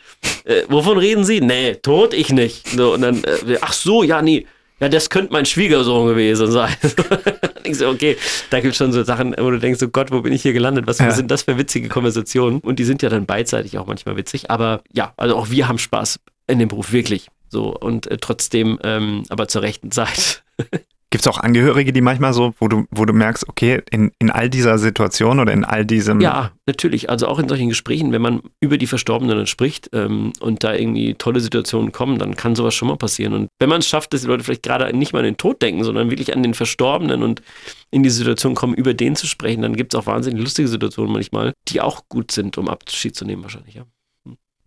[0.44, 1.40] Äh, wovon reden Sie?
[1.40, 2.68] Nee, tot ich nicht.
[2.68, 4.46] So, und dann, äh, ach so, ja, nee,
[4.80, 6.74] ja, das könnte mein Schwiegersohn gewesen sein.
[7.64, 8.16] ich so, okay,
[8.50, 10.52] da gibt es schon so Sachen, wo du denkst, oh Gott, wo bin ich hier
[10.52, 10.86] gelandet?
[10.86, 11.10] Was Ja.
[11.10, 12.60] sind das für witzige Konversationen?
[12.60, 14.50] Und die sind ja dann beidseitig auch manchmal witzig.
[14.50, 17.28] Aber ja, also auch wir haben Spaß in dem Beruf, wirklich.
[17.48, 20.42] So, und äh, trotzdem, ähm, aber zur rechten Zeit.
[21.12, 24.30] Gibt es auch Angehörige, die manchmal so, wo du, wo du merkst, okay, in, in
[24.30, 26.20] all dieser Situation oder in all diesem.
[26.20, 27.10] Ja, natürlich.
[27.10, 30.72] Also auch in solchen Gesprächen, wenn man über die Verstorbenen dann spricht ähm, und da
[30.72, 33.32] irgendwie tolle Situationen kommen, dann kann sowas schon mal passieren.
[33.32, 35.60] Und wenn man es schafft, dass die Leute vielleicht gerade nicht mal an den Tod
[35.62, 37.42] denken, sondern wirklich an den Verstorbenen und
[37.90, 41.12] in die Situation kommen, über den zu sprechen, dann gibt es auch wahnsinnig lustige Situationen
[41.12, 43.74] manchmal, die auch gut sind, um Abschied zu nehmen wahrscheinlich.
[43.74, 43.84] Ja.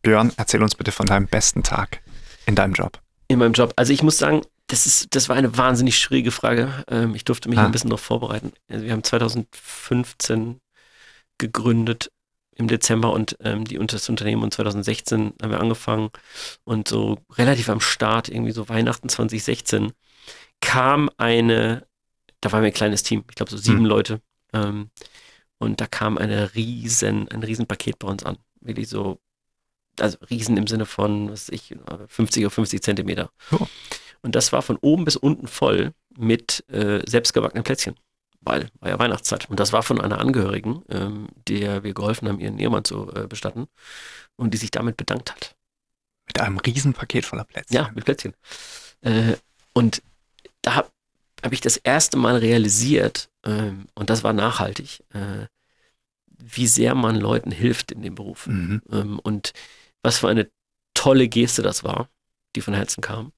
[0.01, 2.01] Björn, erzähl uns bitte von deinem besten Tag
[2.45, 2.99] in deinem Job.
[3.29, 3.71] In meinem Job.
[3.77, 4.41] Also ich muss sagen,
[4.73, 6.83] das, ist, das war eine wahnsinnig schwierige Frage.
[6.87, 7.65] Ähm, ich durfte mich Ah.
[7.65, 8.51] ein bisschen darauf vorbereiten.
[8.67, 10.59] Also wir haben 2015
[11.37, 12.11] gegründet
[12.55, 16.09] im Dezember und ähm, die, das Unternehmen und 2016 haben wir angefangen
[16.63, 19.91] und so relativ am Start, irgendwie so Weihnachten 2016,
[20.61, 21.85] kam eine,
[22.41, 23.85] da waren wir ein kleines Team, ich glaube so sieben Hm.
[23.85, 24.21] Leute
[24.53, 24.89] ähm,
[25.57, 28.37] und da kam eine riesen, ein Riesenpaket bei uns an.
[28.61, 29.19] Wirklich so,
[29.99, 31.75] also riesen im Sinne von, was weiß ich,
[32.07, 33.31] 50 auf 50 Zentimeter.
[33.51, 33.65] Oh.
[34.23, 37.95] Und das war von oben bis unten voll mit äh, selbstgebackenen Plätzchen.
[38.41, 39.49] Weil, war ja Weihnachtszeit.
[39.49, 43.27] Und das war von einer Angehörigen, ähm, der wir geholfen haben, ihren Ehemann zu äh,
[43.27, 43.67] bestatten
[44.35, 45.55] und die sich damit bedankt hat.
[46.27, 47.73] Mit einem Riesenpaket voller Plätze.
[47.73, 48.33] Ja, mit Plätzchen.
[49.01, 49.35] Äh,
[49.73, 50.01] und
[50.61, 50.89] da habe
[51.41, 55.47] hab ich das erste Mal realisiert, ähm, und das war nachhaltig, äh,
[56.27, 58.47] wie sehr man Leuten hilft in dem Beruf.
[58.47, 58.81] Mhm.
[58.91, 59.53] Ähm, und
[60.01, 60.49] was für eine
[60.93, 62.09] tolle Geste das war,
[62.55, 63.31] die von Herzen kam.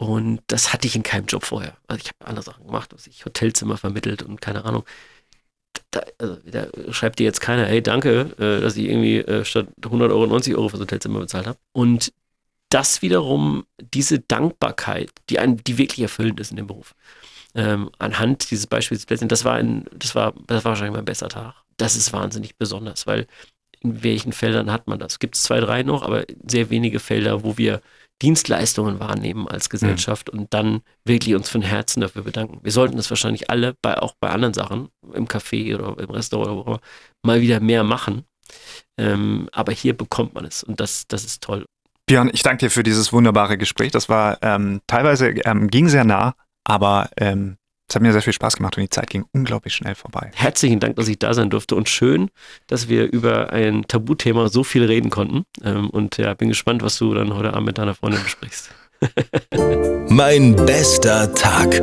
[0.00, 1.76] Und das hatte ich in keinem Job vorher.
[1.86, 4.84] Also ich habe andere Sachen gemacht, was ich Hotelzimmer vermittelt und keine Ahnung.
[5.90, 9.68] Da, also, da schreibt dir jetzt keiner, hey, danke, äh, dass ich irgendwie äh, statt
[9.84, 11.58] 100 Euro 90 Euro für das Hotelzimmer bezahlt habe.
[11.72, 12.14] Und
[12.70, 16.94] das wiederum, diese Dankbarkeit, die einen, die wirklich erfüllend ist in dem Beruf,
[17.54, 21.56] ähm, anhand dieses Beispiels das das war, das war wahrscheinlich mein bester Tag.
[21.76, 23.26] Das ist wahnsinnig besonders, weil
[23.80, 25.18] in welchen Feldern hat man das?
[25.18, 27.82] Gibt es zwei, drei noch, aber sehr wenige Felder, wo wir
[28.22, 32.60] Dienstleistungen wahrnehmen als Gesellschaft und dann wirklich uns von Herzen dafür bedanken.
[32.62, 36.50] Wir sollten das wahrscheinlich alle, bei, auch bei anderen Sachen, im Café oder im Restaurant
[36.50, 36.78] oder wo
[37.22, 38.24] mal wieder mehr machen.
[38.98, 41.66] Ähm, aber hier bekommt man es und das, das ist toll.
[42.06, 43.92] Björn, ich danke dir für dieses wunderbare Gespräch.
[43.92, 47.56] Das war ähm, teilweise ähm, ging sehr nah, aber ähm,
[47.90, 50.30] es hat mir sehr viel Spaß gemacht und die Zeit ging unglaublich schnell vorbei.
[50.34, 52.30] Herzlichen Dank, dass ich da sein durfte und schön,
[52.68, 55.44] dass wir über ein Tabuthema so viel reden konnten.
[55.64, 58.70] Ähm, und ja, bin gespannt, was du dann heute Abend mit deiner Freundin besprichst.
[60.08, 61.80] Mein bester Tag.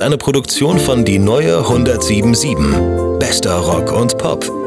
[0.00, 3.18] Eine Produktion von Die Neue 1077.
[3.18, 4.63] Bester Rock und Pop.